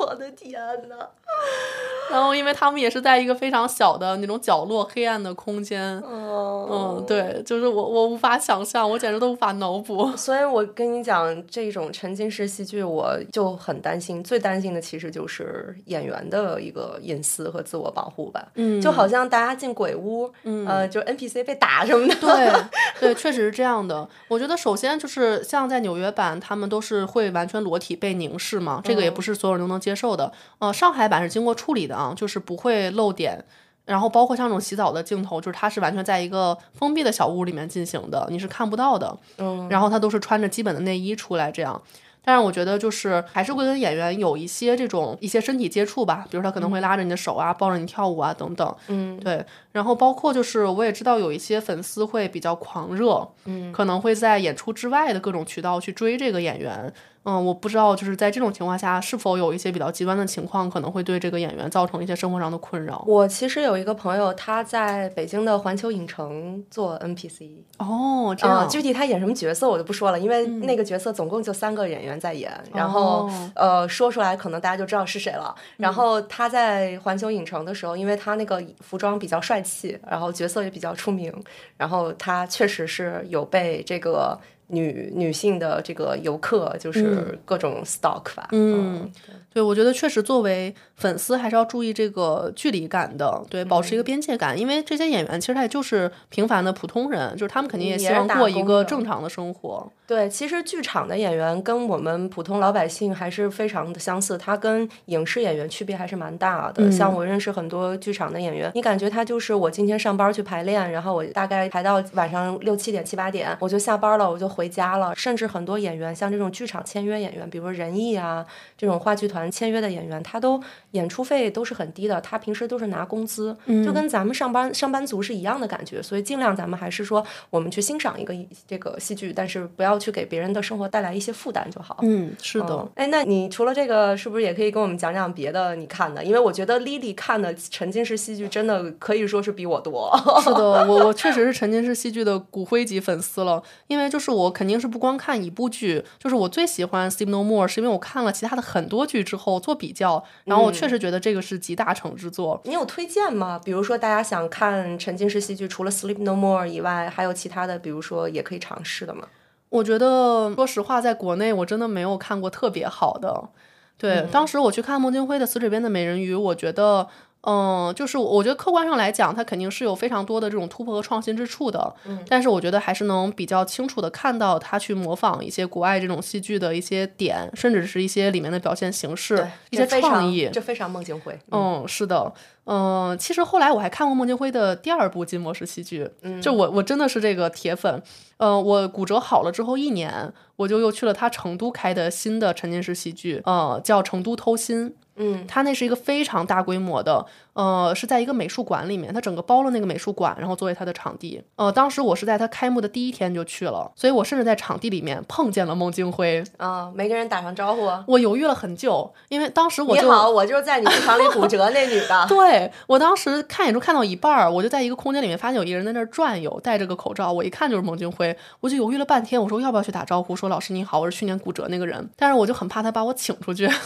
[0.01, 1.08] 我的天哪！
[2.12, 6.67] 然后因为他们也是在一个非常小的那种角落黑暗的空间，哦，
[6.99, 10.12] 嗯，对，就是我我无法想象，我简直都无法脑补。
[10.17, 14.21] 所以我跟你讲，这种沉浸式戏剧，我就很担心。
[14.21, 18.45] 最担心的其实就是演员的一个隐私和自我保护吧。
[18.56, 22.15] 嗯就好像大家进鬼屋，嗯、呃，就 NPC 被打什么的。
[22.19, 22.51] 对
[22.99, 24.06] 对，确实是这样的。
[24.27, 30.30] 我觉得首先就是像在纽约版，他们都是会完全裸体被凝视嘛，这个也不是所有人都能接受的。
[30.60, 33.44] 呃，上海版是经过处理的啊，就是不会漏点。
[33.86, 39.17] 然后包括像这种洗澡的镜头，就是它是完全在一个封闭的小屋里面进行的，你是看不到的。
[39.39, 41.82] 嗯，然后他都是穿着基本的内衣出来这样。
[42.24, 48.76] 但是我觉得就是还是会跟演员有一些这种一些身体接触吧，比如他可能会拉着你的手啊，抱着你跳舞啊等等。
[48.88, 49.44] 嗯，对。
[49.71, 56.93] 然后包括就是我也知道有一些粉丝会比较狂热，嗯，可能会在演出之外的各种渠道去追这个演员。
[57.23, 63.03] 嗯，我不知道就是在这种情况下，是否有一些比较极端的情况，可能会对这个演员造成一些生活上的困扰。
[63.07, 67.57] 我其实有一个朋友，他在北京的环球影城做 NPC。
[67.77, 68.67] 哦，这啊、样。
[68.69, 75.53] 具体他演什么角色我就不说了，因为那个角色总共就三个演员在演，然后、哦呃说出来可能大家就知道是谁了。
[75.77, 81.34] 然后他在环球影城的时候，因为他那个服装比较帅气，然后角色也比较出名，
[81.78, 88.47] 然后他确实是有被这个女女性的这个游客就是各种 stalk 吧。
[88.52, 89.12] 嗯，
[89.54, 99.92] 对，我觉得确实作为粉丝还是要注意这个距离感的，对，保持一个边界感，因为这些演员其实他也就是平凡的普通人，就是他们肯定也希望过一个正常的生活。
[100.06, 106.92] 对，其实剧场的演员跟我们普通老百姓还是非常的相似，他跟影视演员区别还是蛮大的。
[106.92, 115.16] 像我认识很多剧场的演员，你感觉他就是我今天上班去排练，然后我大概排到晚上六七点、七八点，我就下班了，我就回家了。
[115.16, 118.46] 甚至很多演员，像这种剧场签约演员，比如说仁义啊
[118.78, 126.01] 这种话剧团签约的演员，他都演出费都是很低的，他平时都是拿工资，就跟咱们上班上班族是一样的感觉。
[126.01, 128.34] 所以尽量咱们还是说，我们去欣赏一个
[128.67, 131.97] 这个戏剧，但是不要去给别人的生活带来一些负担就好。
[132.01, 132.67] 嗯，是的。
[132.71, 136.23] 嗯哎，那你除了这个，是不是也可以跟我们讲讲别的你看的？
[136.23, 140.12] 因为我觉得 Lily 看的沉浸式戏剧真的可以说是比我多。
[140.43, 152.60] 是的， 我我确实是沉浸式戏剧的骨灰级粉丝了，因为就是我肯定是不光看一部剧，就是我最喜欢 Steve No More，是因为我看了其他的很多剧之后做比较，然后我确实觉得这个是集大成之作。
[152.65, 153.62] 你有推荐吗？
[153.63, 159.28] 比如说大家想看沉浸式戏剧，除了 Sleep No More 以外，还有其他的，比如说也可以尝试的吗？
[159.70, 163.50] 我觉得，说实话，在国内我真的没有看过特别好的。
[163.98, 167.08] 对，当时我去看孟京辉的《死水边的美人鱼》，我觉得，
[167.43, 171.93] 嗯，就是我觉得客观上来讲，它肯定是有非常多的这种突破和创新之处的。
[172.06, 181.39] 嗯，但是我觉得还是能比较清楚的看到它去模仿一些国外这种戏剧的一些点，甚至是一些里面的表现形式，一些创意，这非常孟京辉。
[181.51, 182.32] 嗯，是的。
[182.65, 186.08] 嗯，其实后来我还看过孟京辉的第二部金博士戏剧，
[186.41, 188.01] 就我我真的是这个铁粉。
[188.41, 194.89] 嗯，我骨折好了之后一年，我就又去了他成都开的新的沉浸式喜剧，呃，叫《成都偷心》。
[195.17, 197.23] 嗯，他那是一个非常大规模的，
[197.54, 201.44] 呃，是在一个美术馆里面，他整个包了那个美术馆，然后作为他的场地。
[201.56, 206.44] 呃，当时我是在他开幕的第一天就去了，所以我甚至在场地里面碰见了孟京辉。
[206.58, 207.90] 啊，没跟人打上招呼。
[208.08, 212.26] 我犹豫了很久，因为当时我就你好，我就是在你剧场里骨折那女的。
[212.30, 223.70] 对我当时看演出看到一半儿，我就在一个空间里面发现有一个人在那儿转悠，戴着个口罩，我一看就是孟京辉，我就犹豫了半天，我说要不要去打招呼，说老师你好，我是去年骨折那个人，但是我就很怕他把我请出去。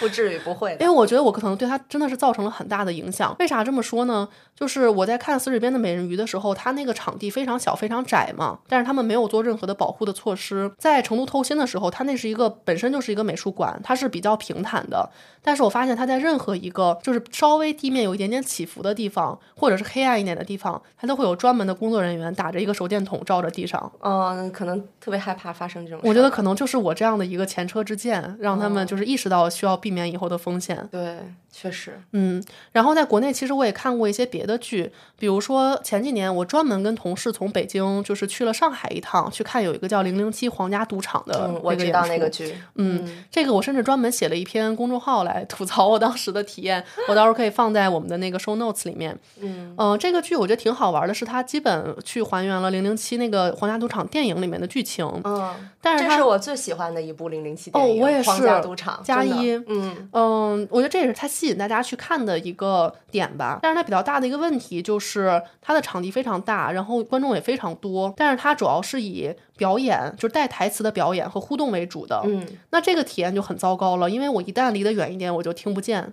[0.00, 3.34] 不至于不会，因为我觉得我可能对他真的是造成了很大的影响。
[3.38, 4.28] 为啥这么说呢？
[4.54, 10.70] 就是我在看《死水边的美人鱼》的时候，它那个场地非常小、非常窄嘛，但是他们没有做任何的保护的措施。
[10.78, 15.10] 在成都偷心的时候，它那是一个本身就是一个美术馆，它是比较平坦的。
[15.42, 23.90] 但是我发现它在任何一个就是稍微地面有一点点起伏的地方，或者是黑暗一点的地方，它都会有专门的工作人员打着一个手电筒照着地上。
[24.00, 26.00] 嗯，可能特别害怕发生这种。
[26.04, 30.88] 我觉得可能就是我这样的一个前车之鉴，让他们就是意识到需要避免以后的风险。
[30.92, 31.18] 对，
[31.52, 32.42] 确实，嗯。
[32.72, 34.90] 然后在国内，其实我也看过一些别的剧。
[35.18, 42.08] 比如说前几年，我专门跟同事从北京就是去了上海一趟，去看有一个叫《零零七皇家赌场》的那个演出。
[42.08, 49.16] 那个剧，嗯，这个我甚至专门写了一篇公众号来吐槽我当时的体验，我到时候可以放在我们的那个 show notes 里面。
[49.40, 55.06] 嗯，呃，这个剧我觉得挺好玩的，是它基本去还原了《零零七》那个皇家赌场电影里面的剧情。
[55.22, 58.02] 嗯，但是这是我最喜欢的一部《零零七》电影。
[58.02, 58.32] 哦，我也是。
[58.32, 63.58] 皇家赌场加一，嗯嗯，我觉得这也是它吸引大家去看的一个点吧。
[63.60, 65.42] 但是它比较大的一个问题就是。
[65.64, 72.20] 它的场地非常大，然后观众也非常多，但是它主要是以表演，就是带台词的表演和互动为主的。
[72.24, 76.12] 嗯，那这个体验就很糟糕了，因为我一旦离得远一点，我就听不见。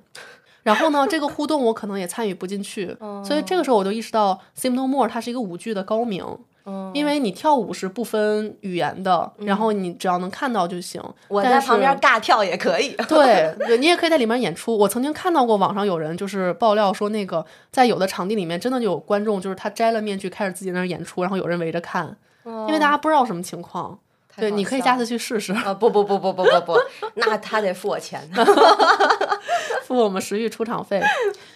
[0.63, 2.95] 然后呢，这个互动我可能也参与不进去。
[3.25, 6.23] 所以这个时候我就意识到，Sim No More 它是一个舞剧的高明。
[6.93, 11.01] 因为你跳舞是不分语言的，然后你只要能看到就行。
[11.27, 12.95] 我在旁边尬跳也可以。
[13.07, 14.77] 对，你也可以在里面演出。
[14.77, 23.97] 我曾经看到过网上有人就是爆料说，那个在有的场地里面真的就有观众，就是他摘了面具开始自己在那儿演出，然后有人围着看，因为大家不知道什么情况。
[24.35, 25.51] 对，你可以下次去试试。
[25.51, 26.77] 啊不不不不不不不，
[27.15, 28.21] 那他得付我钱
[29.89, 31.01] 付我们食欲出场费。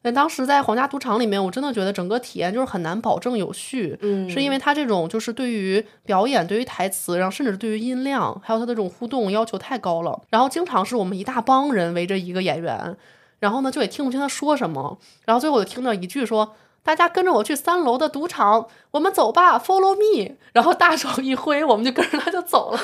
[0.01, 10.19] 那当时在皇家赌场里面，我真的觉得整个体验就是很难保证有序，嗯，是因为他这种就是对于表演、对于台词，然后甚至对于音量，还有他的这种互动要求太高了。
[10.31, 12.97] 然后经常是我们一大帮人围着一个演员，
[13.39, 16.55] 然后呢就也听不清他说什么，然后最后我就听到一句说。
[16.85, 20.35] 大家跟着我去三楼的赌场，我们走吧，Follow me。
[20.51, 22.79] 然后大手一挥，我们就跟着他就走了，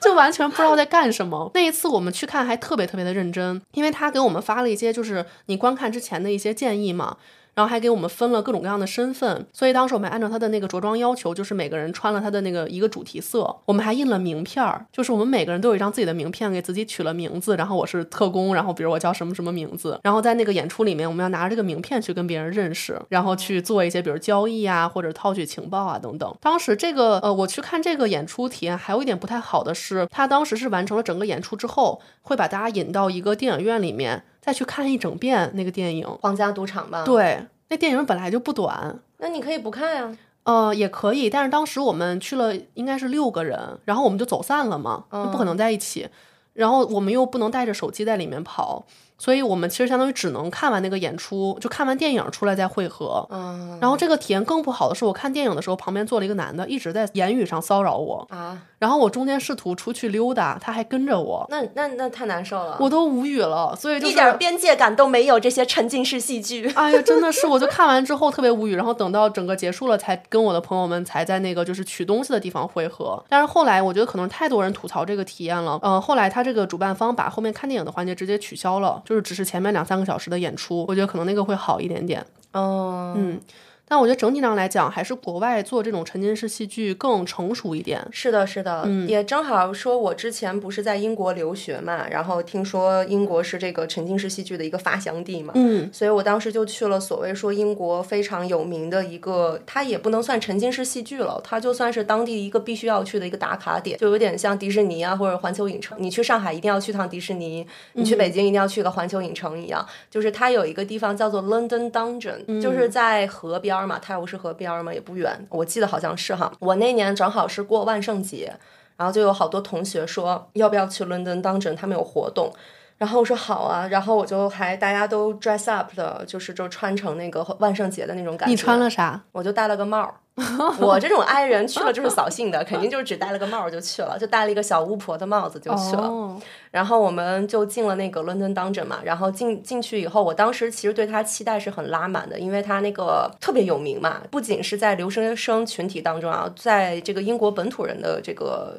[0.00, 1.50] 就完全不知道在干什么。
[1.54, 7.16] 那一次我们去看还特别特别的认真，因为他给我们发了一些就是你观看之前的一些建议嘛。
[7.58, 13.52] 然后还给我们分了各种各样的身份，所以当时我们按照他的那个着装要求，就是每个人穿了他的那个一个主题色。
[13.64, 17.56] 我们还印了名片儿，就是我们每个人都有一张自己的名片，给自己取了名字。
[17.56, 19.98] 然后我是特工，然后比如我叫什么什么名字。
[20.04, 26.32] 然后在那个演出里面，我们要拿着这个名片去跟别人认识，然后去做一些比如交易啊，或者套取情报啊等等。
[26.40, 37.02] 当时这个呃，我去看这个演出体验还有一点不太好的是，他当时是完成了整个演出之后，会把大家引到一个电影院里面再去看一整遍那个电影《皇家赌场》吧？
[37.04, 37.46] 对。
[37.70, 40.16] 那电影本来就不短，那你可以不看呀。
[40.44, 46.08] 呃，也可以，但是当时我们去了，应该是六个人，然后我们就走散了嘛，就不可能在一起。
[46.54, 48.86] 然后我们又不能带着手机在里面跑。
[49.20, 53.26] 所以我们其实相当于只能看完那个演出，就看完电影出来再汇合。
[53.30, 58.62] 嗯，然后这个体验更不好的是，我看电影的时候旁边坐了一个男的，一直在言语上骚扰我啊。
[58.78, 61.44] 然后我中间试图出去溜达，他还跟着我。
[61.50, 63.74] 那那那太难受了，我都无语了。
[63.76, 66.70] 所以就一点边界感都没有，这些沉浸式戏剧。
[66.76, 68.76] 哎呀，真的是，我就看完之后特别无语。
[68.76, 73.20] 然后等到整个结束了，才跟我的朋友们才在那个就是取东西的地方汇合。
[73.28, 75.76] 但是后来我觉得可能太多人吐槽这个体验了。
[75.82, 79.88] 嗯，后来他这个主办方把后面看电影的环节直接取消了，就是只是前面两。
[79.88, 82.22] 三个小时的演出，我觉得可能那个会好一点点。
[82.52, 83.40] 哦，嗯，
[83.88, 88.06] 但我觉得整体上来讲，还是国外做这种沉浸式戏剧更成熟一点。
[88.12, 118.52] 是的，是的，也正好说，我之前不是在英国留学嘛，然后听说英国是这个沉浸式戏剧的一个发祥地嘛，嗯，所以我当时就去了所谓说英国非常有名的一个，它也不能算沉浸式戏剧了，它就算是当地一个必须要去的一个打卡点，就有点像迪士尼啊或者环球影城，你去上海一定要去趟迪士尼，你去北京一定要去个环球影城一样，就是它有一个地方叫做 London Dungeon，就是在河边嘛，泰晤士河边嘛，也不远，我记得好像是哈，我那年正好是过万圣节，
[118.96, 122.52] 然后就有好多同学说要不要去 London Dungeon，他们有活动。
[122.96, 128.50] 然后我说好啊，然后我就还大家都 dress up 的，就是就穿成那个万圣节的那种感觉。
[128.50, 129.22] 你穿了啥？
[129.30, 130.14] 我就戴了个帽儿。
[130.80, 136.02] 我这种 i 人去了就是扫兴的，肯定就是只戴了个帽就去了，就戴了一个小巫婆的帽子就去了。
[136.02, 148.78] 哦然后我们就进了那个伦敦当真嘛，然后进进去以后，我当时其实对他期待是很拉满的，因为他那个特别有名嘛，不仅是在留学生群体当中啊，在这个英国本土人的这个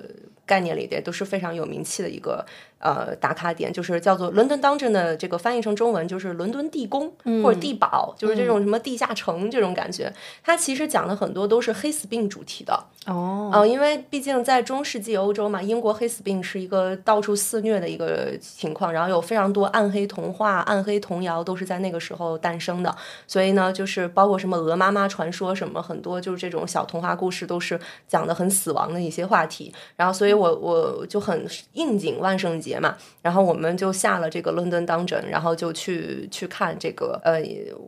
[0.50, 2.44] 概念里边都是非常有名气的一个
[2.80, 10.12] 呃打卡点，就是叫做伦敦当真的这个翻译成中文就是伦敦地宫、或者地堡，就是这种什么地下城这种感觉。
[10.44, 12.74] 它其实讲的很多都是黑死病主题的，
[13.06, 22.96] 哦，嗯，因为毕竟在中世纪欧洲嘛，英国黑死病是一个到处肆虐的一个情况，然后有非常多暗黑童话、暗黑童谣都是在那个时候诞生的，
[23.28, 37.42] 所以呢，就是包括什么鹅妈妈传说什么，很多就是这种小童话故事都是讲的很死亡的一些话题，然后所以我我就很应景万圣节嘛，然后我们就下了这个伦敦当真，然后就去去看这个呃，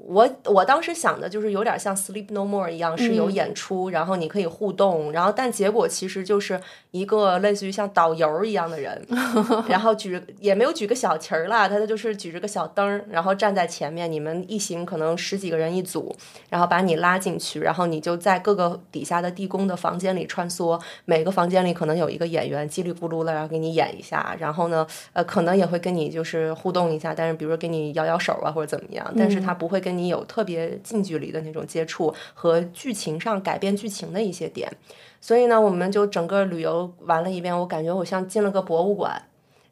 [0.06, 6.60] 我我当时想的就是有点像 Sleep No More 一样，是有演出，然后你可以互动，然后但结果其实就是
[6.92, 9.02] 一个类似于像导游一样的人，
[9.70, 16.16] 然后举也没有举个小旗儿啦，他就是举着个小灯儿，然后站在前面，你们一行可能十几个人一组，
[16.50, 34.72] 然后把你拉进去，然后你就在各个底下的地宫的房间里穿梭，每个房间里可能有一个演员叽里咕噜的，然后给你演一下，然后呢，呃，可能也会跟你就是互动一下，但是比如说给你摇摇手啊或者怎么样，但是他不会跟你有特别近距离的那种接触和剧情上改变剧情的一些点。
[35.20, 39.22] 所以呢，我们就整个旅游完了一遍，我感觉我像进了个博物馆。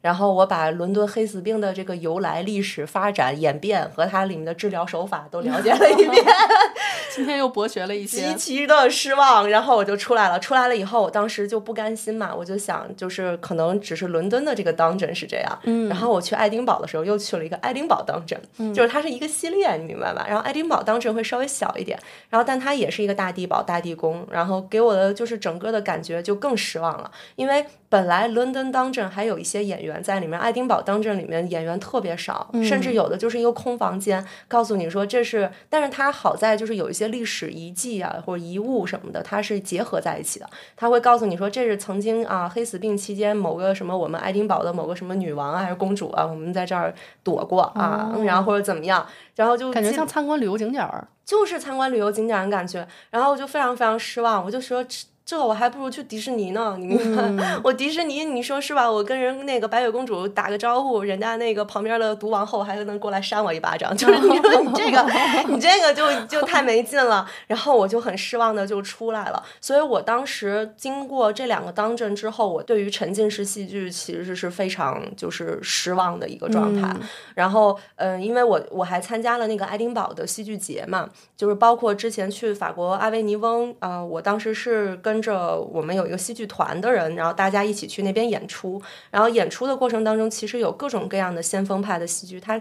[0.00, 6.24] 然后我把伦敦黑死病的这个由来、历史发展、演变和它里面的治疗手法都了解了一遍，
[7.14, 8.34] 今天又博学了一些 极。
[8.34, 9.48] 其的失望。
[9.48, 15.58] 然后我就出来了，出来了以后，我当时就不甘心嘛，我就想，就是可能只是伦敦的这个当真是这样。
[15.64, 15.88] 嗯。
[15.88, 18.40] 然后我去爱丁堡的时候，又去了一个爱丁堡当真，
[18.72, 20.24] 就是它是一个系列，你明白吧？
[20.26, 21.98] 然后爱丁堡当真会稍微小一点，
[22.30, 51.08] 然后但它也是一个大地堡、大地宫，然后给我的就是整个的感觉就更失望了，因为本来伦敦当镇还有一些演员在里面，爱丁堡当镇里面演员特别少，甚至有的就是一个空房间，告诉你说这是，但是它好在就是有一些历史遗迹啊或者遗物什么的，它是结合在一起的，他会告诉你说这是曾经啊黑死病期间某个什么我们爱丁堡的某个什么女王啊还是公主啊，我们在这儿躲过啊，然后或者怎么样，然后就感觉像参观旅游景点儿。
[51.24, 54.84] 就是参观旅游景点的感觉，然后我就非常非常失望，我就说
[55.30, 57.56] 这个我还不如去迪士尼呢，你明白？
[57.62, 58.90] 我迪士尼，你说是吧？
[58.90, 65.06] 我跟人那个白雪公主打个招呼，人家那个旁边的毒王后还能过来扇我一巴掌， 就是你说你这个，
[65.46, 67.24] 你这个就就太没劲了。
[67.46, 69.40] 然后我就很失望的就出来了。
[69.60, 76.92] 所以我当时经过这两个当政之后，我对于沉浸式戏剧其实是非常就是失望的一个状态。
[77.36, 92.60] 然后，嗯、因为我我还参加了那个爱丁堡的戏剧节嘛，就是包括之前去法国阿维尼翁，呃，我当时是跟着我们有一个戏剧团的人，然后大家一起去那边演出，然后演出的过程当中，其实有各种各样的先锋派的戏剧，它。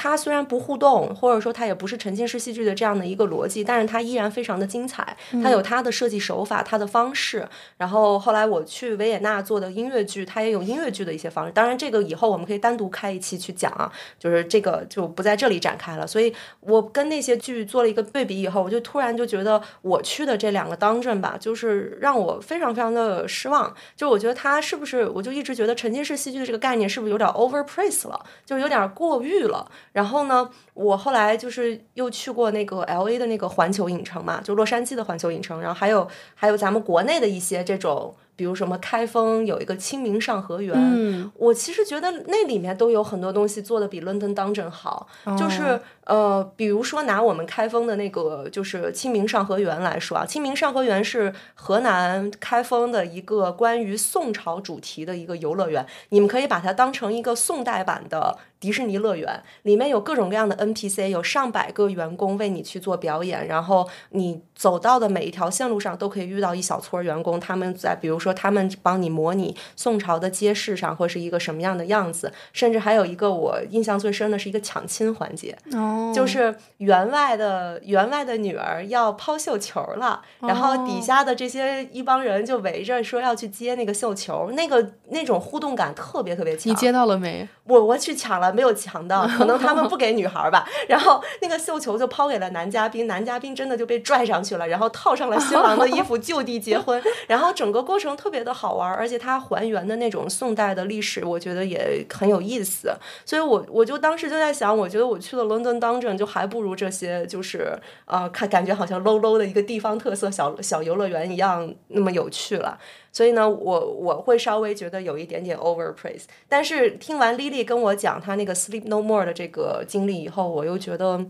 [0.00, 5.16] 它虽然不互动，或者说它也不是沉浸式戏剧的这样的一个逻辑，但是它依然非常的精彩。
[5.42, 7.44] 它有它的设计手法，它的方式。
[7.76, 11.50] 然后后来我去维也纳做的音乐剧，它也有音乐剧的一些方式。
[11.50, 13.90] 当然，这个以后我们可以单独开一期去讲啊，
[14.20, 16.06] 就是这个就不在这里展开了。
[16.06, 23.74] 所以我跟那些剧做了一个对比以后，我就突然就觉得我去的这两个当阵吧，就是让我非常非常的失望。
[23.96, 29.68] 就我觉得它是不是，我就一直觉得沉浸式戏剧的这个概念是不是有点 overpraise 了，就有点过誉了。
[29.92, 41.30] 然后呢，我后来就是又去过那个 L A 的那个环球影城嘛，就洛杉矶的环球影城，然后还有还有咱们国内的一些这种，比如什么开封有一个清明上河园，嗯。
[41.34, 45.62] 我其实觉得那里面都有很多东西做的比伦敦当真好，就是
[46.06, 86.70] 哦呃，比如说拿我们开封的那个就是清明上河园来说啊，清明上河园是河南开封的一个关于宋朝主题的一个游乐园，你们可以把它当成一个宋代版的迪士尼乐园里面有各种各样的 NPC，有上百个员工为你去做表演，然后你走到的每一条线路上都可以遇到一小撮员工，他们在比如说他们帮你模拟宋朝的街市上会是一个什么样的样子，甚至还有一个我印象最深的是一个抢亲环节，哦，就是员外的员外的女儿要抛绣球了，然后底下的这些一帮人就围着说要去接那个绣球，那个那种互动感特别特别强。
[86.70, 87.48] 你接到了没？
[87.64, 90.66] 我我去抢了，没有抢到，可能他们不 给女孩儿吧。
[90.88, 97.02] 然后那个绣球就抛给了男嘉宾，男嘉宾真的就被拽上去了，然后套上了新郎的衣服， 就地结婚。
[97.26, 102.92] 然后整个过程特别的好玩，而且它还原的那种宋代的历史，我觉得也很有意思。
[103.24, 112.78] 所以我我就当时就在想，我觉得我去了伦敦当政，就还不如这些就是呃，看感觉好像 low low 的一个地方特色小小游乐园一样那么有趣了。
[113.12, 121.24] 所以呢，我我会稍微觉得有一点点 overpraise，但是听完 Lily 跟我讲她那个 Sleep No More 的这个经历以后，我又觉得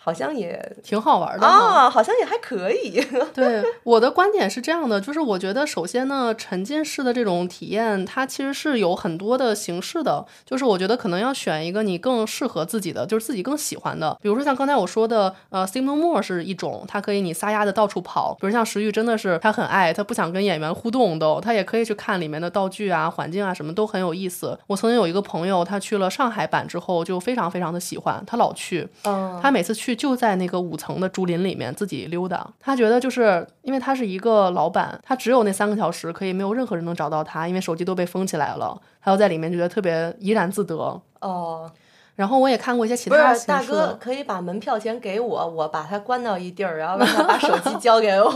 [0.00, 3.00] 好像也挺好玩的啊，好像也还可以。
[3.34, 14.16] 对，我的观点是这样的，就是我觉得首先呢，沉浸式的这种体验，它其实是有很多的形式的，就是我觉得可能要选一个你更适合自己的，就是自己更喜欢的。
[14.22, 18.34] 比如说像刚才我说的，呃，Sleep No More 是一种，它可以你撒丫的到处跑。
[18.40, 24.58] 比如像石玉，真的是他很爱，他不想跟演员互动都，他也可以去看里面的道具啊、环境啊，什么都很有意思。
[24.66, 32.46] 我曾经有一个朋友，他去了上海版之后，就非常非常的喜欢，他老去，嗯，他每次去就在那个五层的竹林里面自己溜达。
[32.60, 38.80] 他觉得就是因为他是一个老板，他只有那三个小时可以没有任何人能找到他，因为手机都被封起来了。
[39.02, 40.76] 他要在里面觉得特别怡然自得。
[41.20, 41.70] 哦，
[42.14, 48.32] 然后我也看过一些其不他是大哥可以把门票钱给我，我把他关到一地儿，然后让他把手机交给我。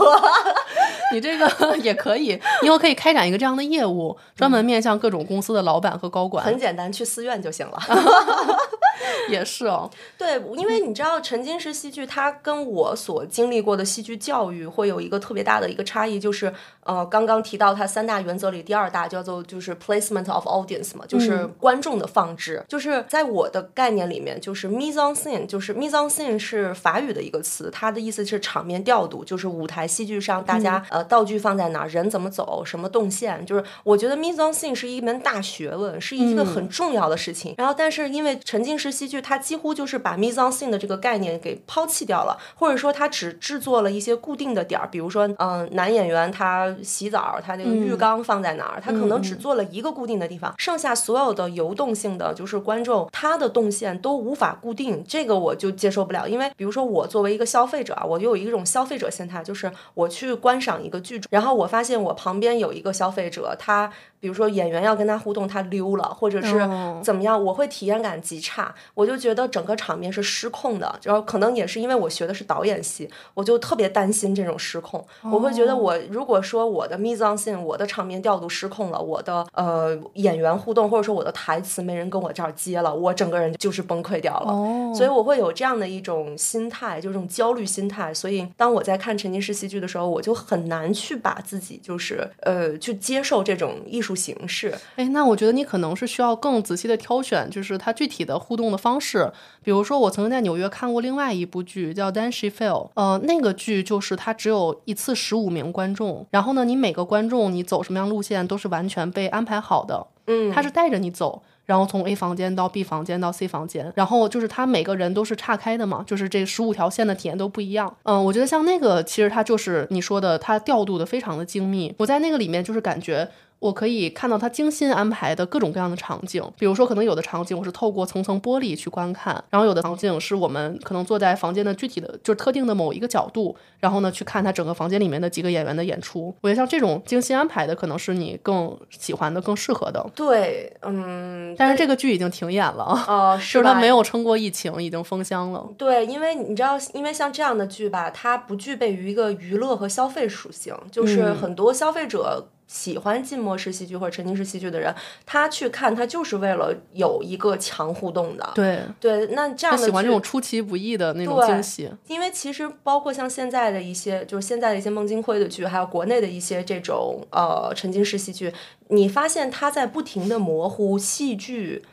[1.13, 1.47] 你这个
[1.77, 6.43] 也可以，以后可以开展一个这样的业务，专门面向各种公司的老板和高管。
[6.43, 7.77] 很简单，去寺院就行了。
[9.29, 16.53] 也是哦，对，因为你知道沉浸式戏剧，它跟我所经历过的戏剧教育会有一个特别大的一个差异，就是
[16.85, 22.63] 呃，刚刚提到它三大原则里第二大叫做就是 placement of audience 嘛，就是观众的放置。
[22.67, 37.55] 就是在我的概念里面，就是 mise en scène，就是 mise en scène 是法语的一个词，它的意思是场面调度，就是舞台戏剧上大家、呃道具放在哪儿，人怎么走，什么动线，就是我觉得 mise en scène 是一门大学问，是一个很重要的事情。
[37.57, 56.27] 然后，但是因为沉浸式戏剧，它几乎就是把 mise en scène 的这个概念给抛弃掉了，或者说它只制作了一些固定的点儿，比如说，嗯、男演员他洗澡，他那个浴缸放在哪儿，他可能只做了一个固定的地方，剩下所有的游动性的，就是观众他的动线都无法固定，这个我就接受不了。
[56.27, 70.97] 因为比如说我作为一个消费者啊，我就有一种消费者心态，就是我去观赏一个剧，然后我发现我旁边有一个消费者，他比如说演员要跟他互动，他溜了，或者是哦怎么样，我会体验感极差，我就觉得整个场面是失控的。
[71.03, 75.05] 然后可能也是因为我学的是导演系，我就特别担心这种失控。
[75.23, 84.51] 我会觉得我如果说我的 mise en scène，我的场面调度失控了，我的呃演员互动或者说我的台词没人跟我这儿接了，我整个人就是崩溃掉了。
[84.51, 88.13] 哦，所以我会有这样的一种心态，就这种焦虑心态。
[88.13, 94.73] 所以当我在看沉浸式戏剧的时候，我就很难去把自己就是呃去接受这种艺术形式。
[94.95, 99.31] 哎，那我觉得你可能是需要更仔细的挑选，就是它具体的互动的方式。
[99.63, 111.41] 比如说，我曾经在纽约看过另外一部剧叫《Then She Fell》，呃，那个剧就是它只有一次十五名观众，然后呢，你每个观众你走什么样路线都是完全被安排好的，嗯，他是带着你走。
[111.65, 117.95] 然后从 A 房间到 B 房间到 C 房间，然后就是他每个人都是岔开的嘛，就是这十五条线的体验都不一样。
[118.03, 121.95] 嗯，我觉得像那个其实它就是你说的，它调度的非常的精密。
[121.97, 123.25] 我在那个里面就是感觉
[123.63, 136.35] 我可以看到他精心安排的各种各样的场景，比如说可能有的场景我是透过层层玻璃去观看，然后有的场景是我们可能坐在房间的具体的就是特定的某一个角度，然后呢去看他整个房间里面的几个演员的演出。
[136.41, 140.05] 我觉得像这种精心安排的，可能是你更喜欢的、更适合的。
[140.13, 145.65] 对，嗯，但是这个剧已经停演了，哦， 就是是它没有撑过疫情，已经封箱了。
[145.77, 152.45] 对，因为你知道，因为像这样的剧吧，它不具备于一个娱乐和消费属性，就是嗯很多消费者。
[152.67, 154.93] 喜欢浸没式戏剧或者沉浸式戏剧的人，
[155.25, 158.51] 他去看他就是为了有一个强互动的。
[158.55, 161.91] 对，对，那这样喜欢这种出其不意的那种惊喜。
[162.07, 168.53] 因为其实包括像现在的一些，就是现在的一些孟京辉的剧，还有国内的一些这种呃沉浸式戏剧，
[168.87, 171.83] 你发现他在不停的模糊戏剧。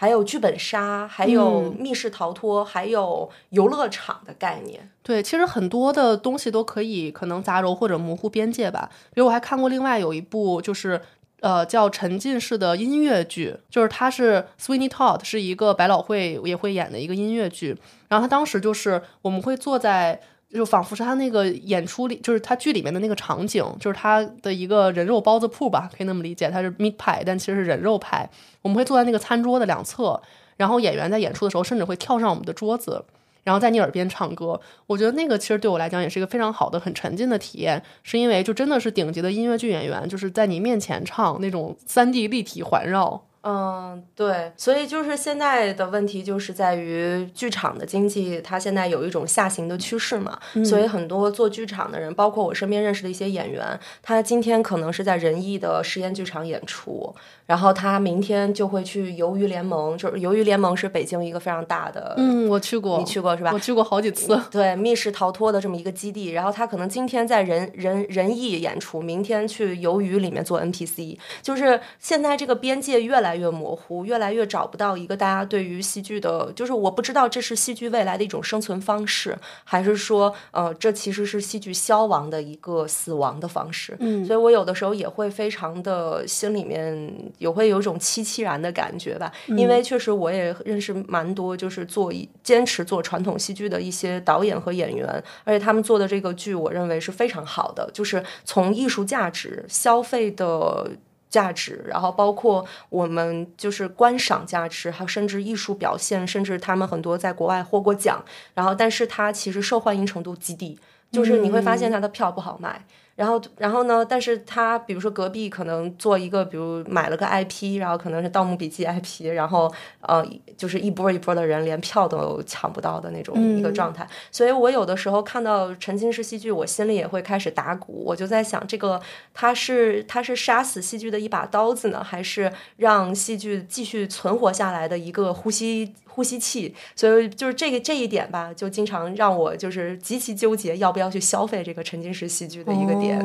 [0.00, 4.88] 还有剧本杀，还有嗯密室逃脱，还有游乐场的概念。
[5.02, 8.88] 对，其实很多的东西都可以可能杂糅或者模糊边界吧。
[9.12, 11.00] 比如我还看过另外有一部，就是
[11.40, 17.76] 呃叫沉浸式的音乐剧，就是它是 Sweeney Todd 是一个百老汇也会演的一个音乐剧，
[18.08, 20.20] 然后他当时就是我们会坐在。
[20.52, 28.28] 就仿佛是他那个演出里，就是他剧里面的那个场景，就是他的一个人肉包子铺吧，可以那么理解，它是 meat pie，但其实是人肉派。
[28.62, 30.18] 我们会坐在那个餐桌的两侧，
[30.56, 33.04] 然后演员在演出的时候，甚至会跳上我们的桌子，
[33.44, 34.58] 然后在你耳边唱歌。
[34.86, 43.22] 我觉得那个其实对我来讲也是一个非常好的、很沉浸的体验，是因为就真的是顶级的音乐剧演员，就是在你面前唱那种三 D 立体环绕。
[43.42, 57.14] 嗯，对，所以就是现在的问题就是在于剧场的经济，它现在有一种下行的趋势嘛，所以很多做剧场的人，包括我身边认识的一些演员，他今天可能是在仁义的实验剧场演出。
[57.48, 63.50] 然后他明天就会去鱿鱼联盟，就是鱿鱼联盟是北京一个非常大的，嗯，我去过，你去过是吧？
[63.54, 64.38] 我去过好几次。
[64.50, 66.28] 对，密室逃脱的这么一个基地。
[66.32, 71.16] 然后他可能今天在人人人艺演出，明天去鱿鱼里面做 NPC。
[71.40, 79.34] 就是现在这个边界越来越模糊，越来越找不到一个大家对于戏剧的，就是我不知道这是戏剧未来的一种生存方式，
[79.64, 83.96] 还是说，呃，这其实是戏剧消亡的一个死亡的方式。
[84.00, 87.10] 嗯，所以我有的时候也会非常的心里面。
[87.38, 92.12] 也会有一种凄凄然的感觉吧，因为确实我也认识蛮多，就是做
[92.42, 95.06] 坚持做传统戏剧的一些导演和演员，
[95.44, 100.90] 而且他们做的这个剧，我认为是非常好的，就是从艺术价值、消费的
[101.30, 108.24] 价值，然后包括我们就是观赏价值，还有甚至艺术表现，甚至他们很多在国外获过奖，
[108.54, 110.78] 然后但是它其实受欢迎程度极低，
[111.12, 112.84] 就是你会发现它的票不好卖。
[113.18, 114.04] 然后，然后呢？
[114.08, 119.68] 但是他比如说隔壁可能做一个，比如买了个 IP，然后可能是《盗墓笔记》IP，然后
[120.02, 120.24] 呃，
[120.56, 124.06] 就是一波一波的人连票都抢不到的那种一个状态。
[124.30, 128.04] 所以我有的时候看到沉浸式戏剧，我心里也会开始打鼓。
[128.06, 129.00] 我就在想，这个
[129.34, 135.92] 它是它是杀死戏剧的一把刀子呢，还是让戏剧继续存活下来的一个呼吸？
[136.18, 143.20] 呼吸器，所以就是这个这一点吧，就经常让我就是极其纠结，要不要去消费这个沉浸式戏剧的一个点。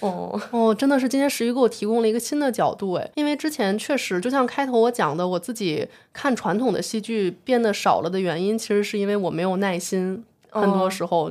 [0.00, 11.30] 哦哦，真的是今天石鱼给我提供了一个新的角度哎，因为之前确实就像开头我讲的，我自己看传统的戏剧变得少了的原因，其实是因为我没有耐心，很多时候。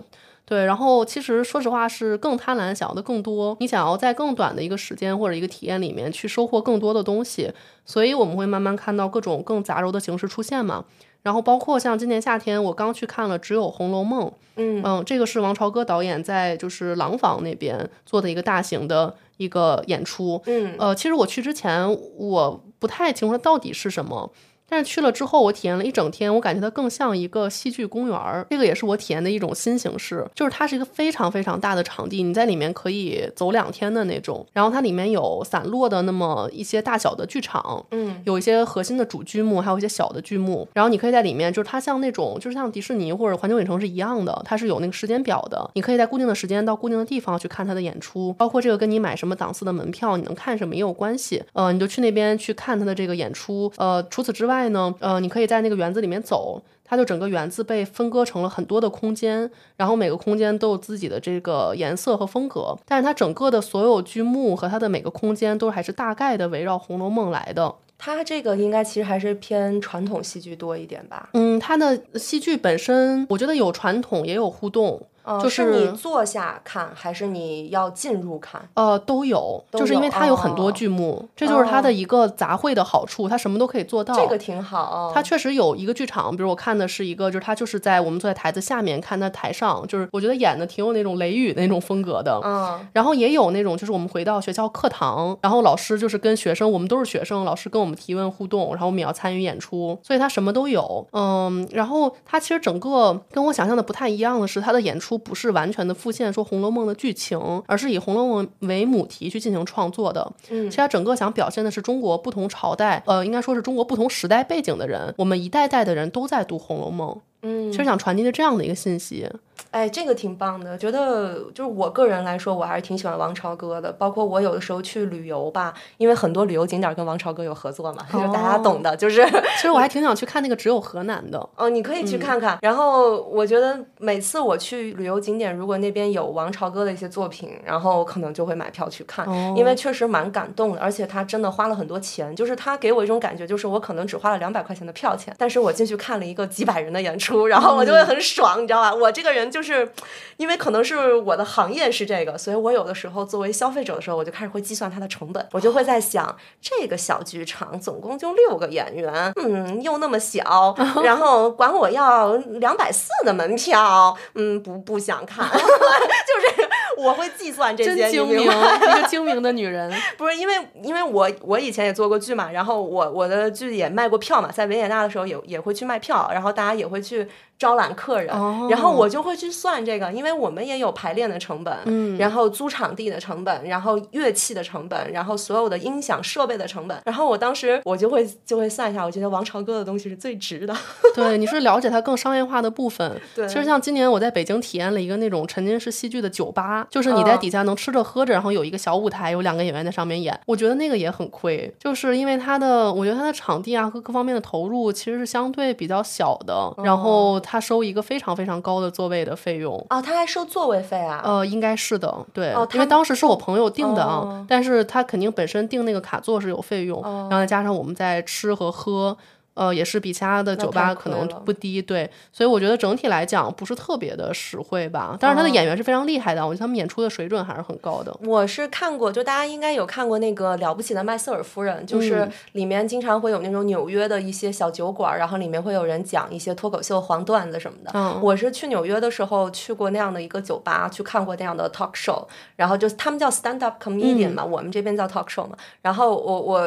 [0.49, 3.57] 对，然后其实说实话是更贪婪，想要的更多。
[3.59, 7.51] 你想要在更短的一个时间或者一个体验里面去收获更多的东西，
[7.83, 10.85] 所以我们会慢慢看到各种更杂糅的形式出现嘛。
[11.27, 24.31] 然后包括像今年夏天，我刚去看了《只有红楼梦》，嗯嗯，这个是王朝歌导演在就是廊坊那边做的一个大型的一个演出，嗯呃，其实我去之前我不太清楚它到底是什么。
[24.69, 28.45] 但是去了之后，我体验了一整天，我感觉它更像一个戏剧公园儿。
[28.49, 34.45] 这个也是我体验的一种新形式，就是它是一个非常非常大的场地，你在里面可以走两天的那种。
[34.51, 40.67] 然后它里面有散落的那么一些大小的剧场，嗯，有一些核心的主剧目，还有一些小的剧目。
[40.73, 45.71] 然后你可以在里面，就是它像那种，就是像迪士尼或者环球影城是一样的，它是有那个时间表的。
[45.75, 51.41] 你可以在固定的时间到固定的地方去看它的演出，包括这个跟你买什么档次的门票，你能看什么也有关系。
[51.53, 53.71] 呃，你就去那边去看它的这个演出。
[53.77, 54.56] 呃，除此之外。
[54.57, 67.75] 外呢，呃，你可以在那个园子里面走，它就整个园子被分割成了很多的空间，然后每个空间都有自己的这个颜色和风格，但是它整个的所有剧目和它的每个空间都还是大概的围绕《红楼梦》来的。
[67.99, 71.29] 它这个应该其实还是偏传统戏剧多一点吧？
[71.33, 75.01] 嗯，它的戏剧本身，我觉得有传统也有互动。
[75.41, 78.61] 就是你坐下看，还是你要进入看？
[78.73, 84.15] 呃，都有，就是因为它有很多剧目，这就是它的一个杂烩的好处，它什么都可以做到。
[84.15, 85.11] 这个挺好。
[85.13, 92.39] 它确实有一个剧场，比如我看的是一个，就是它就是在我们坐在台子下面看，它台上就是我觉得演的挺有那种雷雨那种风格的。
[92.43, 92.79] 嗯。
[92.93, 101.05] 然后也有那种就是我们回到学校课堂，然后老师就是跟学生，我们都是学生，老师跟我们提问互动，然后我们也要参与演出，所以它什么都有。
[101.11, 105.93] 嗯，然后它其实整个跟我想象的不太一样的是，它的演出不是完全的。
[105.93, 110.31] 复现说《红楼梦》的剧情，而是以《红楼梦》为母题去进行创作的。
[110.49, 117.09] 嗯，其实它整个想表现的是中国不同朝代，呃，应该说是中国不同时代背景的人，我们一代代的人都在读《红楼梦》。
[117.41, 119.27] 嗯，其实想传递的这样的一个信息。
[119.71, 123.91] 哎，这个挺棒的，觉得就是我个人来说，我还是挺喜欢王朝歌的。
[123.91, 128.95] 包括我有的时候去旅游吧，因为很多旅游景点跟王朝歌有合作嘛， 就是大家懂的。
[128.95, 131.37] 就是，其实我还 挺想去看那个只有河南的。
[131.55, 132.57] 哦，你可以去看看。
[132.61, 140.81] 然后我觉得每次我去旅游景点，如果那边有王朝歌的一些作品，然后可能就会买票去看，因为确实蛮感动的。
[140.81, 148.93] 而且他真的花了很多钱，就是他给我一种感觉，就是我可能只花了两百块钱的票钱，但是我进去看了一个几百人的演出，然后我就会很爽，你知道吧？
[148.95, 149.56] 我这个人就。
[149.57, 149.91] 就是
[150.37, 166.66] 因为可能是我的行业是这个，所以我有的时候作为消费者的时候，我就开始会计算它的成本，我就会在想，这个小剧场总共就六个演员，嗯，又那么小，然后管我要两百四的门票，嗯，不不想看， 就是
[166.97, 169.91] 我会计算这些，真精明，一个精明的女人。
[170.17, 177.27] 不是因为，因为我我以前也做过剧嘛，然后我我的剧也卖过票嘛，在维也纳的时候也也会去卖票，然后大家也会去。
[177.59, 178.27] 招揽客人，
[178.69, 190.77] 然后我就会去算这个，因为我们也有排练的成本，嗯，然后租场地的成本，然后乐器的成本，然后所有的音响设备的成本，然后我当时我就会就会算一下，我觉得王朝歌的东西是最值的。
[191.15, 193.19] 对，你是了解它更商业化的部分。
[193.33, 200.39] 对，其实像今年我在北京体验了一个那种沉浸式戏剧的酒吧，就是你在底下能吃着喝着，然后有一个小舞台，有两个演员在上面演。
[200.45, 208.37] 我觉得那个也很亏，就是因为它的，我觉得它的场地啊和各方面的投入其实是相对比较小的，然后它收一个非常。
[208.37, 211.21] 非常高的座位的费用哦，他还收座位费啊？
[211.23, 219.17] 呃，应该是的，对，因为当时是我朋友订的啊，但是他肯定本身订那个卡座是有费用，然后再加上我们在吃和喝。
[219.57, 225.17] 呃，也是比其他的酒吧可能不低，对，所以我觉得整体来讲不是特别的实惠吧。
[225.19, 228.15] 但是他的演员是非常厉害的，我觉得他们演出的水准还是很高的。
[228.23, 237.89] 我是看过，就大家应该有看过那个了不起的麦瑟尔夫人，就是里面经常会有那种纽约的一些小酒馆，然后里面会有人讲一些脱口秀黄段子什么的。
[237.95, 242.23] 嗯，我是去纽约的时候去过那样的一个酒吧，去看过那样的 talk show，
[242.55, 245.57] 然后就他们叫 stand up comedian 嘛，我们这边叫 talk show 嘛。
[245.81, 246.61] 然后我我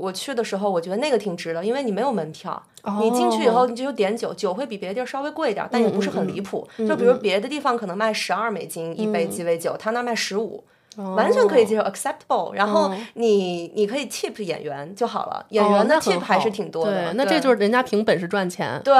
[0.00, 2.60] 我去的时候，我觉得那个挺值的，因为你没有门票。
[3.00, 6.66] 你进去以后，你就点酒，酒会比别的地儿稍微贵一点，但也不是很离谱。
[6.78, 10.64] 就比如别的地方可能卖十二美金一杯鸡尾酒，他那卖十五。
[10.96, 12.52] 完全可以接受，acceptable。
[12.52, 17.12] 然后你你可以 tip 演员就好了，演员的 tip 还是挺多的。
[17.14, 18.80] 那这就是人家凭本事赚钱。
[18.84, 18.94] 对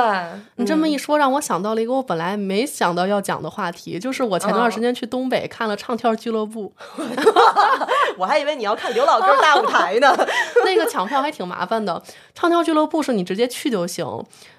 [0.56, 6.72] 你这么一说，让我想到了一个我本来没想到要讲的话题，就是我前段时间去东北看了唱跳俱乐部。
[8.18, 10.14] 我还以为你要看刘老根大舞台呢。
[10.64, 12.02] 那个抢票还挺麻烦的。
[12.34, 14.06] 唱跳俱乐部是你直接去就行。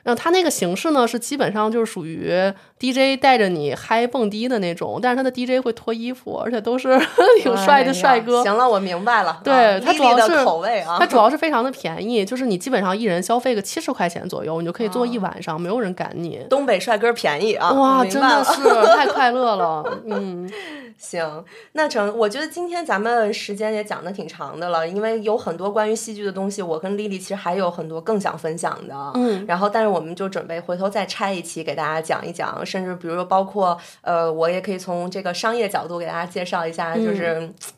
[0.03, 2.29] 然后他那个形式呢，是基本上就是属于
[2.79, 6.99] DJ 带着你嗨蹦迪的那种，但是他的 DJ 会脱衣服，而且都是。
[7.41, 9.39] 挺帅的帅哥，行了，我明白了。
[9.43, 16.39] 对他主要是口味啊，他主要是非常的便宜，就是你基本上一人消费个七十块钱左右，你就可以坐一晚上，没有人赶你。
[16.49, 17.71] 东北帅哥便宜啊！
[17.71, 18.61] 哇，真的是
[18.95, 20.49] 太快乐了， 嗯。
[20.95, 21.43] 行，
[21.73, 28.95] 那成，我觉得今天咱们时间也讲的挺长的了，因为有很多关于戏剧的东西，我跟丽丽其实还有很多更想分享的。
[29.15, 37.12] 嗯，然后但是我们就准备回头再拆一期给大家讲一讲，甚至比如说包括呃，我也可以从这个商业角度给大家介绍一下，就是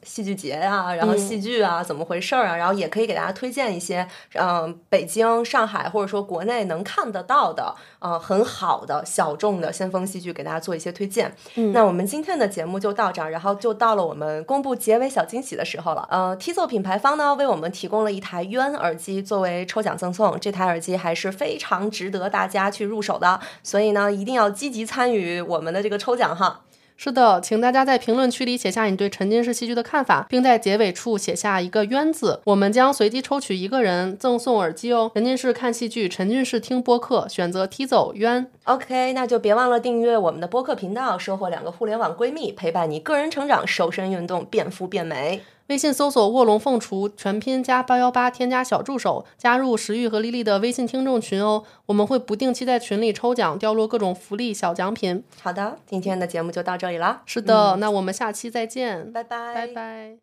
[0.04, 11.36] 戏剧节啊，然后戏剧啊怎么回事儿啊，然后也可以给大家推荐一些嗯北京、上海或者说国内能看得到的呃很好的小众的先锋戏剧，给大家做一些推荐。
[11.56, 13.26] 嗯，那我们今天的节目就到这儿。
[13.36, 16.08] 然后就到了我们公布结尾小惊喜的时候了。
[16.10, 26.62] 呃，T 奏品牌方呢为我们提供了一台 UN 耳机作为抽奖赠送，这台耳机还是非常值得大家去入手的，所以呢一定要积极参与我们的这个抽奖哈。
[26.98, 35.12] 是的，请大家在评论区里写下你对沉浸式戏剧的看法，并在结尾处写下一个“冤”字，我们将随机抽取一个人赠送耳机哦。
[35.14, 38.50] 沉浸式看戏剧，沉浸式听播客，选择踢走冤。
[38.64, 45.42] OK，那就别忘了订阅我们的播客频道，收获两个互联网闺蜜，陪伴你个人成长，瘦身运动，变富变美。
[45.68, 51.64] 微信搜索“卧龙凤雏”全拼加八幺八，添加小助手，加入石玉和丽丽的微信听众群哦。
[51.88, 55.24] 我们会不定期在群里抽奖，掉落各种福利小奖品。
[55.42, 57.24] 好的，今天的节目就到这里啦。
[57.26, 59.12] 是的，那我们下期再见。
[59.12, 60.18] 拜拜，拜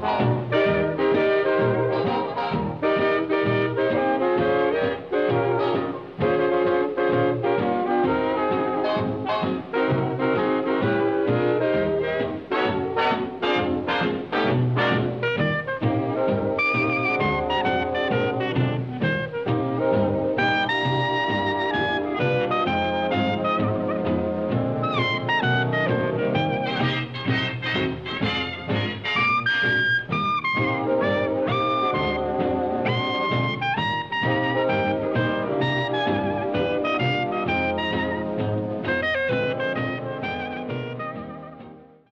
[0.00, 0.37] 拜。